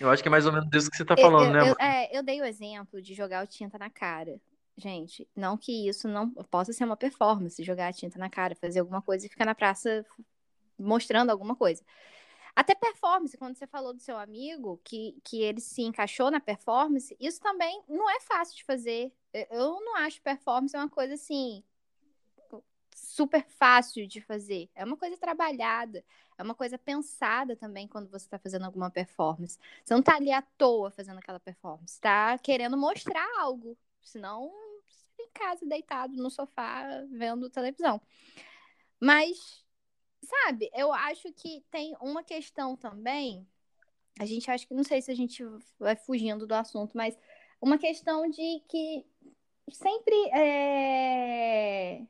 Eu 0.00 0.10
acho 0.10 0.22
que 0.22 0.28
é 0.28 0.30
mais 0.30 0.46
ou 0.46 0.52
menos 0.52 0.68
isso 0.72 0.90
que 0.90 0.96
você 0.96 1.02
está 1.02 1.14
falando, 1.16 1.54
eu, 1.54 1.62
né? 1.62 1.70
Eu, 1.70 1.76
é, 1.78 2.18
eu 2.18 2.22
dei 2.22 2.40
o 2.40 2.44
exemplo 2.44 3.02
de 3.02 3.14
jogar 3.14 3.44
o 3.44 3.46
tinta 3.46 3.78
na 3.78 3.90
cara. 3.90 4.40
Gente, 4.76 5.28
não 5.36 5.58
que 5.58 5.86
isso 5.86 6.08
não 6.08 6.30
possa 6.30 6.72
ser 6.72 6.84
uma 6.84 6.96
performance, 6.96 7.62
jogar 7.62 7.88
a 7.88 7.92
tinta 7.92 8.18
na 8.18 8.30
cara, 8.30 8.54
fazer 8.54 8.80
alguma 8.80 9.02
coisa 9.02 9.26
e 9.26 9.28
ficar 9.28 9.44
na 9.44 9.54
praça 9.54 10.04
mostrando 10.78 11.28
alguma 11.28 11.54
coisa. 11.54 11.84
Até 12.56 12.74
performance, 12.74 13.36
quando 13.36 13.56
você 13.56 13.66
falou 13.66 13.92
do 13.92 14.00
seu 14.00 14.16
amigo, 14.16 14.80
que, 14.82 15.20
que 15.22 15.42
ele 15.42 15.60
se 15.60 15.82
encaixou 15.82 16.30
na 16.30 16.40
performance, 16.40 17.14
isso 17.20 17.38
também 17.40 17.82
não 17.86 18.08
é 18.08 18.20
fácil 18.20 18.56
de 18.56 18.64
fazer. 18.64 19.12
Eu 19.50 19.80
não 19.80 19.96
acho 19.96 20.22
performance 20.22 20.74
uma 20.74 20.88
coisa 20.88 21.14
assim 21.14 21.62
super 23.20 23.44
fácil 23.44 24.06
de 24.06 24.18
fazer. 24.18 24.70
É 24.74 24.82
uma 24.82 24.96
coisa 24.96 25.14
trabalhada, 25.18 26.02
é 26.38 26.42
uma 26.42 26.54
coisa 26.54 26.78
pensada 26.78 27.54
também 27.54 27.86
quando 27.86 28.08
você 28.08 28.24
está 28.24 28.38
fazendo 28.38 28.64
alguma 28.64 28.90
performance. 28.90 29.58
Você 29.84 29.92
não 29.92 30.00
está 30.00 30.16
ali 30.16 30.32
à 30.32 30.40
toa 30.40 30.90
fazendo 30.90 31.18
aquela 31.18 31.38
performance, 31.38 31.92
está 31.92 32.38
querendo 32.38 32.78
mostrar 32.78 33.28
algo. 33.38 33.76
Senão, 34.02 34.50
você 34.88 35.04
tá 35.18 35.22
em 35.22 35.30
casa, 35.34 35.66
deitado 35.66 36.16
no 36.16 36.30
sofá, 36.30 37.04
vendo 37.10 37.50
televisão. 37.50 38.00
Mas, 38.98 39.62
sabe, 40.22 40.70
eu 40.72 40.90
acho 40.90 41.30
que 41.34 41.62
tem 41.70 41.94
uma 42.00 42.24
questão 42.24 42.74
também. 42.74 43.46
A 44.18 44.24
gente 44.24 44.50
acha 44.50 44.66
que, 44.66 44.72
não 44.72 44.84
sei 44.84 45.02
se 45.02 45.10
a 45.10 45.14
gente 45.14 45.44
vai 45.78 45.94
fugindo 45.94 46.46
do 46.46 46.54
assunto, 46.54 46.96
mas 46.96 47.18
uma 47.60 47.76
questão 47.76 48.30
de 48.30 48.60
que 48.66 49.04
sempre 49.70 50.14
é 50.32 52.06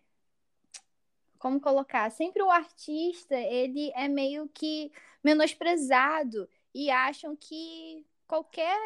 como 1.40 1.58
colocar, 1.58 2.10
sempre 2.10 2.42
o 2.42 2.50
artista, 2.50 3.34
ele 3.34 3.90
é 3.94 4.06
meio 4.06 4.46
que 4.50 4.92
menosprezado 5.24 6.46
e 6.74 6.90
acham 6.90 7.34
que 7.34 8.06
qualquer, 8.26 8.78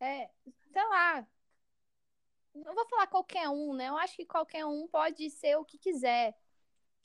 é, 0.00 0.30
sei 0.72 0.88
lá, 0.88 1.26
não 2.54 2.74
vou 2.74 2.88
falar 2.88 3.06
qualquer 3.06 3.48
um, 3.50 3.74
né? 3.74 3.88
Eu 3.88 3.98
acho 3.98 4.16
que 4.16 4.24
qualquer 4.24 4.64
um 4.64 4.88
pode 4.88 5.28
ser 5.30 5.56
o 5.56 5.64
que 5.64 5.76
quiser, 5.76 6.34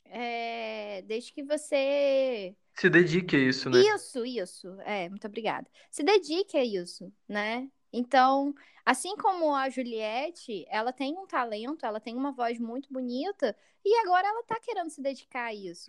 é, 0.05 1.01
desde 1.01 1.33
que 1.33 1.43
você 1.43 2.55
se 2.73 2.89
dedique 2.89 3.35
a 3.35 3.39
isso, 3.39 3.69
né? 3.69 3.79
Isso, 3.79 4.25
isso. 4.25 4.79
É, 4.81 5.09
muito 5.09 5.27
obrigada. 5.27 5.69
Se 5.91 6.03
dedique 6.03 6.57
a 6.57 6.63
isso, 6.63 7.11
né? 7.27 7.69
Então, 7.97 8.53
assim 8.85 9.15
como 9.15 9.55
a 9.55 9.69
Juliette, 9.69 10.65
ela 10.69 10.91
tem 10.91 11.17
um 11.17 11.25
talento, 11.25 11.85
ela 11.85 11.99
tem 11.99 12.15
uma 12.15 12.33
voz 12.33 12.59
muito 12.59 12.91
bonita, 12.91 13.55
e 13.85 13.97
agora 13.99 14.27
ela 14.27 14.43
tá 14.43 14.59
querendo 14.59 14.89
se 14.89 15.01
dedicar 15.01 15.45
a 15.45 15.53
isso. 15.53 15.87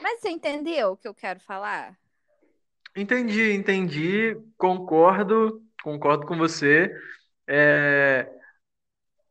Mas 0.00 0.20
você 0.20 0.30
entendeu 0.30 0.92
o 0.92 0.96
que 0.96 1.08
eu 1.08 1.14
quero 1.14 1.40
falar? 1.40 1.98
Entendi, 2.94 3.52
entendi. 3.52 4.36
Concordo, 4.56 5.62
concordo 5.82 6.26
com 6.26 6.36
você. 6.36 6.94
É, 7.46 8.30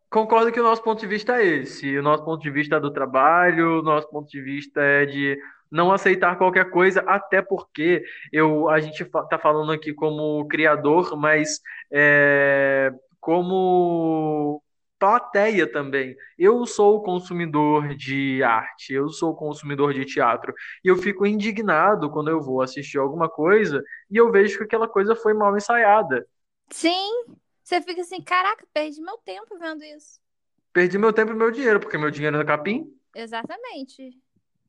concordo 0.10 0.52
que 0.52 0.60
o 0.60 0.64
nosso 0.64 0.84
ponto 0.84 1.00
de 1.00 1.08
vista 1.08 1.38
é 1.38 1.46
esse. 1.46 1.98
O 1.98 2.04
nosso 2.04 2.26
ponto 2.26 2.42
de 2.42 2.52
vista 2.52 2.76
é 2.76 2.80
do 2.80 2.92
trabalho, 2.92 3.80
o 3.80 3.84
nosso 3.84 4.10
ponto 4.10 4.30
de 4.30 4.42
vista 4.42 4.82
é 4.82 5.06
de 5.06 5.40
não 5.72 5.92
aceitar 5.92 6.38
qualquer 6.38 6.70
coisa, 6.70 7.02
até 7.08 7.42
porque 7.42 8.04
eu, 8.32 8.70
a 8.70 8.80
gente 8.80 9.04
está 9.04 9.40
falando 9.40 9.72
aqui 9.72 9.94
como 9.94 10.46
criador, 10.48 11.16
mas 11.18 11.62
é, 11.92 12.92
como 13.20 14.62
plateia 15.00 15.66
também. 15.66 16.16
Eu 16.38 16.64
sou 16.66 17.02
consumidor 17.02 17.96
de 17.96 18.44
arte, 18.44 18.94
eu 18.94 19.10
sou 19.10 19.36
consumidor 19.36 19.94
de 19.94 20.06
teatro, 20.06 20.54
e 20.84 20.90
eu 20.90 20.96
fico 20.96 21.26
indignado 21.26 22.12
quando 22.12 22.30
eu 22.30 22.40
vou 22.40 22.62
assistir 22.62 23.00
alguma 23.00 23.28
coisa 23.28 23.84
e 24.12 24.18
eu 24.18 24.32
vejo 24.32 24.60
que 24.60 24.64
aquela 24.64 24.88
coisa 24.88 25.16
foi 25.16 25.34
mal 25.34 25.58
ensaiada. 25.58 26.28
Sim, 26.70 27.26
você 27.64 27.82
fica 27.82 28.02
assim, 28.02 28.22
caraca, 28.22 28.68
perdi 28.74 29.02
meu 29.02 29.18
tempo 29.18 29.58
vendo 29.58 29.84
isso. 29.84 30.20
Perdi 30.72 30.98
meu 30.98 31.12
tempo 31.12 31.32
e 31.32 31.36
meu 31.36 31.50
dinheiro, 31.50 31.80
porque 31.80 31.98
meu 31.98 32.12
dinheiro 32.12 32.38
é 32.38 32.46
capim. 32.46 32.86
Exatamente. 33.16 34.18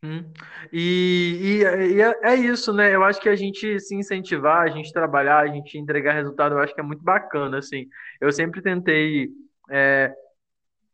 Hum. 0.04 0.32
E, 0.72 1.60
e, 1.62 1.94
e 1.96 2.00
é, 2.02 2.32
é 2.32 2.34
isso, 2.34 2.72
né? 2.72 2.92
Eu 2.94 3.04
acho 3.04 3.20
que 3.20 3.28
a 3.28 3.36
gente 3.36 3.78
se 3.78 3.94
incentivar, 3.94 4.62
a 4.62 4.68
gente 4.70 4.92
trabalhar, 4.92 5.38
a 5.40 5.46
gente 5.46 5.78
entregar 5.78 6.14
resultado, 6.14 6.54
eu 6.56 6.58
acho 6.58 6.74
que 6.74 6.80
é 6.80 6.84
muito 6.84 7.02
bacana, 7.04 7.58
assim. 7.58 7.86
Eu 8.20 8.32
sempre 8.32 8.60
tentei 8.60 9.28
é, 9.70 10.12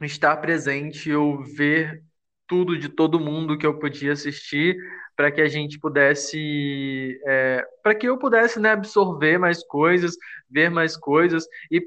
estar 0.03 0.37
presente 0.39 1.13
ou 1.13 1.43
ver 1.45 2.03
tudo 2.49 2.79
de 2.79 2.89
todo 2.89 3.21
mundo 3.21 3.59
que 3.59 3.67
eu 3.67 3.79
podia 3.79 4.13
assistir 4.13 4.77
para 5.17 5.31
que 5.33 5.41
a 5.41 5.49
gente 5.49 5.79
pudesse 5.79 7.21
é, 7.27 7.65
para 7.83 7.95
que 7.95 8.09
eu 8.09 8.19
pudesse 8.19 8.61
né, 8.61 8.71
absorver 8.73 9.39
mais 9.39 9.65
coisas 9.67 10.17
ver 10.51 10.71
mais 10.71 10.97
coisas 10.97 11.47
e 11.71 11.83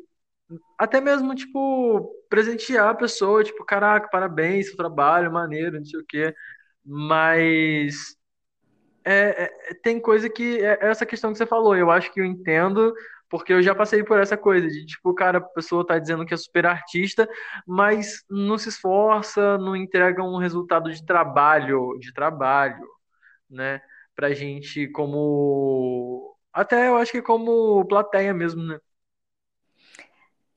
até 0.77 0.99
mesmo 1.01 1.34
tipo 1.36 2.12
presentear 2.29 2.89
a 2.89 2.95
pessoa 2.95 3.43
tipo 3.43 3.63
caraca 3.65 4.10
parabéns 4.10 4.67
seu 4.67 4.77
trabalho 4.77 5.31
maneiro 5.31 5.77
não 5.77 5.86
sei 5.86 5.99
o 5.99 6.05
quê 6.05 6.34
mas 6.86 8.15
é, 9.04 9.46
é, 9.46 9.74
tem 9.84 10.00
coisa 10.00 10.30
que 10.30 10.60
é 10.62 10.78
essa 10.82 11.06
questão 11.06 11.32
que 11.32 11.38
você 11.38 11.46
falou 11.46 11.76
eu 11.76 11.89
acho 11.89 12.12
que 12.13 12.22
eu 12.22 12.26
entendo 12.26 12.94
porque 13.32 13.54
eu 13.54 13.63
já 13.63 13.74
passei 13.74 14.04
por 14.04 14.20
essa 14.20 14.36
coisa 14.36 14.67
de, 14.67 14.86
tipo, 14.86 15.13
cara, 15.13 15.38
a 15.38 15.41
pessoa 15.41 15.88
tá 15.88 15.98
dizendo 15.98 16.26
que 16.26 16.34
é 16.34 16.38
super 16.38 16.65
artista, 16.65 17.30
mas 17.65 18.26
não 18.30 18.58
se 18.58 18.67
esforça, 18.67 19.58
não 19.58 19.74
entrega 19.74 20.22
um 20.22 20.38
resultado 20.38 20.91
de 20.91 21.04
trabalho, 21.06 21.98
de 21.98 22.13
trabalho, 22.13 22.86
né? 23.50 23.82
Pra 24.13 24.34
gente 24.34 24.89
como... 24.89 26.38
Até 26.52 26.89
eu 26.89 26.98
acho 26.98 27.13
que 27.13 27.22
como 27.22 27.86
plateia 27.86 28.34
mesmo, 28.34 28.62
né? 28.63 28.78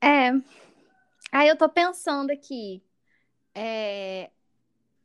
É. 0.02 0.32
Aí 1.30 1.46
eu 1.48 1.56
tô 1.56 1.68
pensando 1.68 2.32
aqui. 2.32 2.82
É... 3.54 4.30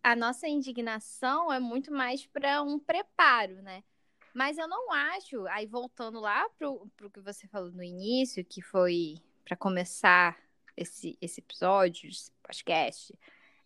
A 0.01 0.15
nossa 0.15 0.47
indignação 0.47 1.51
é 1.51 1.59
muito 1.59 1.91
mais 1.91 2.25
para 2.25 2.61
um 2.61 2.79
preparo, 2.79 3.61
né? 3.61 3.83
Mas 4.33 4.57
eu 4.57 4.67
não 4.67 4.91
acho, 4.91 5.45
aí 5.47 5.65
voltando 5.65 6.19
lá 6.19 6.47
pro, 6.57 6.87
pro 6.95 7.09
que 7.09 7.19
você 7.19 7.47
falou 7.47 7.71
no 7.71 7.83
início, 7.83 8.45
que 8.45 8.61
foi 8.61 9.15
para 9.43 9.57
começar 9.57 10.37
esse, 10.77 11.17
esse 11.21 11.41
episódio, 11.41 12.09
esse 12.09 12.31
podcast, 12.43 13.13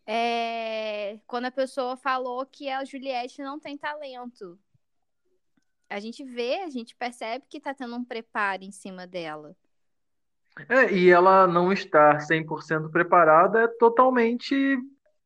é, 0.06 1.20
quando 1.28 1.46
a 1.46 1.52
pessoa 1.52 1.96
falou 1.96 2.46
que 2.46 2.70
a 2.70 2.84
Juliette 2.84 3.42
não 3.42 3.60
tem 3.60 3.78
talento. 3.78 4.58
A 5.90 6.00
gente 6.00 6.24
vê, 6.24 6.62
a 6.62 6.70
gente 6.70 6.96
percebe 6.96 7.46
que 7.48 7.60
tá 7.60 7.74
tendo 7.74 7.96
um 7.96 8.04
preparo 8.04 8.64
em 8.64 8.72
cima 8.72 9.06
dela. 9.06 9.56
É, 10.70 10.92
e 10.92 11.10
ela 11.10 11.48
não 11.48 11.72
estar 11.72 12.18
100% 12.20 12.90
preparada 12.92 13.62
é 13.64 13.68
totalmente 13.68 14.78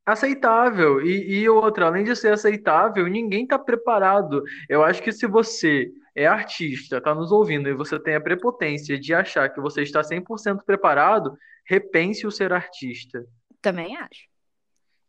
aceitável. 0.07 1.01
E, 1.05 1.41
e 1.41 1.49
outra, 1.49 1.87
além 1.87 2.05
de 2.05 2.15
ser 2.15 2.31
aceitável, 2.31 3.05
ninguém 3.07 3.43
está 3.43 3.59
preparado. 3.59 4.41
Eu 4.69 4.81
acho 4.83 5.03
que 5.03 5.11
se 5.11 5.27
você 5.27 5.91
é 6.15 6.25
artista, 6.25 6.97
está 6.97 7.13
nos 7.13 7.31
ouvindo, 7.31 7.67
e 7.67 7.73
você 7.73 7.99
tem 7.99 8.15
a 8.15 8.21
prepotência 8.21 8.97
de 8.97 9.13
achar 9.13 9.49
que 9.49 9.59
você 9.59 9.83
está 9.83 10.01
100% 10.01 10.63
preparado, 10.65 11.37
repense 11.65 12.25
o 12.25 12.31
ser 12.31 12.53
artista. 12.53 13.25
Também 13.61 13.97
acho. 13.97 14.27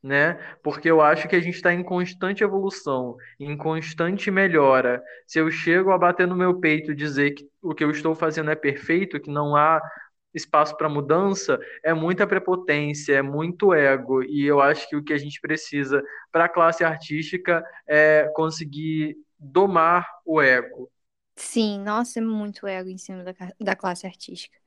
Né? 0.02 0.34
Porque 0.62 0.90
eu 0.90 1.00
acho 1.00 1.28
que 1.28 1.37
a 1.37 1.40
gente 1.40 1.54
está 1.54 1.72
em 1.72 1.82
constante 1.82 2.44
evolução, 2.44 3.16
em 3.38 3.56
constante 3.56 4.30
melhora. 4.30 5.02
Se 5.26 5.38
eu 5.38 5.50
chego 5.50 5.92
a 5.92 5.98
bater 5.98 6.26
no 6.26 6.37
meu 6.37 6.58
peito 6.61 6.92
e 6.92 6.94
dizer 6.94 7.32
que 7.32 7.48
o 7.62 7.74
que 7.74 7.84
eu 7.84 7.90
estou 7.90 8.14
fazendo 8.14 8.50
é 8.50 8.54
perfeito, 8.54 9.20
que 9.20 9.30
não 9.30 9.56
há 9.56 9.80
espaço 10.34 10.76
para 10.76 10.88
mudança 10.88 11.58
é 11.84 11.94
muita 11.94 12.26
prepotência, 12.26 13.14
é 13.14 13.22
muito 13.22 13.72
ego. 13.74 14.22
E 14.22 14.44
eu 14.46 14.60
acho 14.60 14.88
que 14.88 14.96
o 14.96 15.02
que 15.04 15.12
a 15.12 15.18
gente 15.18 15.40
precisa 15.40 16.02
para 16.30 16.44
a 16.44 16.48
classe 16.48 16.84
artística 16.84 17.64
é 17.86 18.30
conseguir 18.34 19.16
domar 19.38 20.08
o 20.24 20.40
ego. 20.40 20.90
Sim, 21.36 21.80
nossa, 21.80 22.18
é 22.18 22.22
muito 22.22 22.66
ego 22.66 22.88
em 22.90 22.98
cima 22.98 23.24
da, 23.24 23.32
da 23.60 23.76
classe 23.76 24.06
artística. 24.06 24.57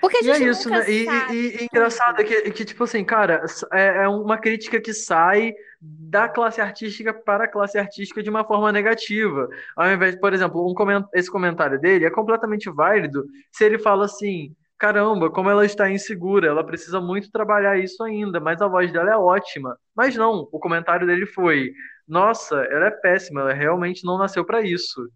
Porque 0.00 0.18
a 0.18 0.22
gente 0.22 0.40
e 0.40 0.44
é 0.44 0.50
isso, 0.50 0.70
né? 0.70 0.84
E, 0.88 1.06
e, 1.06 1.62
e, 1.62 1.64
engraçado 1.64 2.20
é 2.20 2.24
que, 2.24 2.50
que, 2.50 2.64
tipo 2.64 2.84
assim, 2.84 3.04
cara, 3.04 3.44
é, 3.72 4.04
é 4.04 4.08
uma 4.08 4.38
crítica 4.38 4.80
que 4.80 4.94
sai 4.94 5.52
da 5.80 6.28
classe 6.28 6.60
artística 6.60 7.12
para 7.12 7.44
a 7.44 7.48
classe 7.48 7.78
artística 7.78 8.22
de 8.22 8.30
uma 8.30 8.44
forma 8.44 8.72
negativa. 8.72 9.48
Ao 9.76 9.90
invés 9.90 10.16
por 10.16 10.32
exemplo, 10.32 10.68
um 10.68 10.74
coment... 10.74 11.06
esse 11.14 11.30
comentário 11.30 11.80
dele 11.80 12.04
é 12.04 12.10
completamente 12.10 12.70
válido 12.70 13.24
se 13.52 13.64
ele 13.64 13.78
fala 13.78 14.04
assim: 14.04 14.54
caramba, 14.78 15.30
como 15.30 15.50
ela 15.50 15.64
está 15.64 15.90
insegura, 15.90 16.48
ela 16.48 16.64
precisa 16.64 17.00
muito 17.00 17.30
trabalhar 17.30 17.78
isso 17.78 18.02
ainda, 18.02 18.40
mas 18.40 18.62
a 18.62 18.68
voz 18.68 18.90
dela 18.90 19.10
é 19.10 19.16
ótima. 19.16 19.76
Mas 19.94 20.16
não, 20.16 20.48
o 20.50 20.58
comentário 20.58 21.06
dele 21.06 21.26
foi: 21.26 21.72
nossa, 22.08 22.56
ela 22.70 22.86
é 22.86 22.90
péssima, 22.90 23.42
ela 23.42 23.52
realmente 23.52 24.04
não 24.04 24.18
nasceu 24.18 24.44
para 24.44 24.62
isso. 24.62 25.08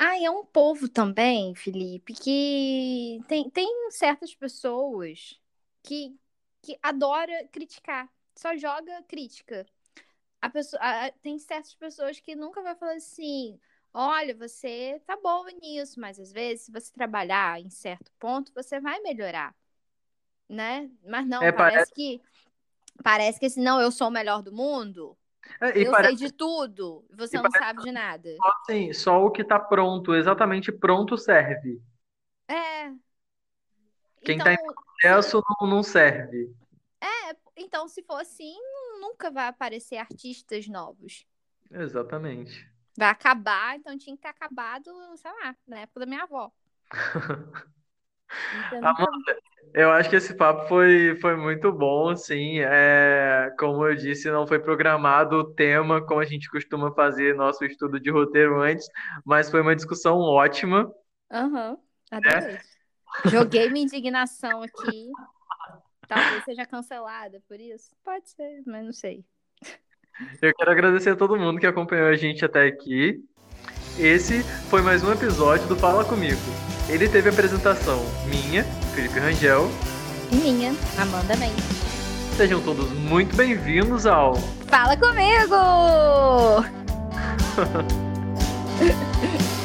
Ah, 0.00 0.16
e 0.16 0.24
é 0.24 0.30
um 0.30 0.44
povo 0.46 0.88
também, 0.88 1.56
Felipe, 1.56 2.14
que 2.14 3.20
tem, 3.26 3.50
tem 3.50 3.90
certas 3.90 4.32
pessoas 4.32 5.40
que, 5.82 6.16
que 6.62 6.78
adora 6.80 7.48
criticar, 7.48 8.08
só 8.32 8.56
joga 8.56 9.02
crítica. 9.08 9.66
A 10.40 10.48
pessoa, 10.48 10.80
a, 10.80 11.10
tem 11.10 11.36
certas 11.40 11.74
pessoas 11.74 12.20
que 12.20 12.36
nunca 12.36 12.62
vai 12.62 12.76
falar 12.76 12.94
assim, 12.94 13.58
olha, 13.92 14.36
você 14.36 15.02
tá 15.04 15.16
boa 15.16 15.50
nisso, 15.50 15.98
mas 15.98 16.20
às 16.20 16.30
vezes, 16.30 16.66
se 16.66 16.70
você 16.70 16.92
trabalhar 16.92 17.60
em 17.60 17.68
certo 17.68 18.12
ponto, 18.20 18.52
você 18.54 18.78
vai 18.78 19.00
melhorar, 19.00 19.52
né? 20.48 20.88
Mas 21.04 21.26
não, 21.26 21.42
é, 21.42 21.50
parece, 21.50 21.74
parece 21.74 21.92
que 21.92 22.22
parece 23.02 23.40
que 23.40 23.46
assim, 23.46 23.62
não, 23.62 23.80
eu 23.80 23.90
sou 23.90 24.06
o 24.06 24.12
melhor 24.12 24.42
do 24.42 24.52
mundo, 24.52 25.17
é, 25.60 25.86
eu 25.86 25.90
parece... 25.90 26.18
sei 26.18 26.28
de 26.28 26.32
tudo, 26.32 27.04
você 27.10 27.36
e 27.36 27.42
não 27.42 27.50
sabe 27.50 27.82
de 27.82 27.92
nada. 27.92 28.36
Só, 28.36 28.52
assim, 28.60 28.92
só 28.92 29.24
o 29.24 29.30
que 29.30 29.44
tá 29.44 29.58
pronto, 29.58 30.14
exatamente 30.14 30.70
pronto 30.70 31.16
serve. 31.16 31.80
É. 32.48 32.88
Quem 34.22 34.34
então, 34.34 34.44
tá 34.44 34.52
em 34.52 34.54
então, 34.54 34.74
processo 34.74 35.42
não, 35.60 35.68
não 35.68 35.82
serve. 35.82 36.54
É, 37.00 37.36
então 37.56 37.88
se 37.88 38.02
for 38.02 38.20
assim, 38.20 38.56
nunca 39.00 39.30
vai 39.30 39.48
aparecer 39.48 39.96
artistas 39.96 40.66
novos. 40.66 41.26
Exatamente. 41.70 42.68
Vai 42.96 43.08
acabar, 43.08 43.76
então 43.76 43.96
tinha 43.96 44.16
que 44.16 44.22
ter 44.22 44.28
acabado, 44.28 44.90
sei 45.16 45.30
lá, 45.30 45.56
na 45.66 45.80
época 45.80 46.00
da 46.00 46.06
minha 46.06 46.22
avó. 46.22 46.50
Amanda, 48.82 49.38
eu 49.74 49.90
acho 49.90 50.08
que 50.08 50.16
esse 50.16 50.34
papo 50.34 50.66
foi, 50.68 51.16
foi 51.20 51.36
muito 51.36 51.72
bom, 51.72 52.14
sim. 52.16 52.60
É, 52.60 53.52
como 53.58 53.86
eu 53.86 53.94
disse, 53.94 54.30
não 54.30 54.46
foi 54.46 54.58
programado 54.58 55.36
o 55.36 55.54
tema 55.54 56.04
como 56.04 56.20
a 56.20 56.24
gente 56.24 56.50
costuma 56.50 56.92
fazer 56.92 57.34
nosso 57.34 57.64
estudo 57.64 58.00
de 58.00 58.10
roteiro 58.10 58.60
antes, 58.60 58.88
mas 59.24 59.50
foi 59.50 59.60
uma 59.60 59.76
discussão 59.76 60.18
ótima. 60.18 60.90
Aham, 61.30 61.70
uhum, 61.70 61.78
adorei. 62.10 62.54
É. 62.56 62.60
Joguei 63.26 63.70
minha 63.70 63.84
indignação 63.84 64.62
aqui. 64.62 65.10
Talvez 66.06 66.44
seja 66.44 66.64
cancelada 66.64 67.40
por 67.46 67.60
isso. 67.60 67.94
Pode 68.04 68.30
ser, 68.30 68.62
mas 68.66 68.84
não 68.84 68.92
sei. 68.92 69.24
Eu 70.40 70.54
quero 70.54 70.70
agradecer 70.70 71.10
a 71.10 71.16
todo 71.16 71.38
mundo 71.38 71.60
que 71.60 71.66
acompanhou 71.66 72.08
a 72.08 72.16
gente 72.16 72.44
até 72.44 72.66
aqui. 72.66 73.22
Esse 73.98 74.42
foi 74.70 74.82
mais 74.82 75.02
um 75.02 75.12
episódio 75.12 75.68
do 75.68 75.76
Fala 75.76 76.04
Comigo. 76.04 76.40
Ele 76.88 77.06
teve 77.06 77.28
apresentação 77.28 78.02
minha, 78.26 78.64
Felipe 78.94 79.18
Rangel. 79.20 79.70
E 80.32 80.36
minha, 80.36 80.74
Amanda 80.96 81.36
Mendes. 81.36 81.64
Sejam 82.34 82.60
todos 82.62 82.90
muito 82.92 83.36
bem-vindos 83.36 84.06
ao 84.06 84.36
Fala 84.68 84.96
Comigo! 84.96 86.64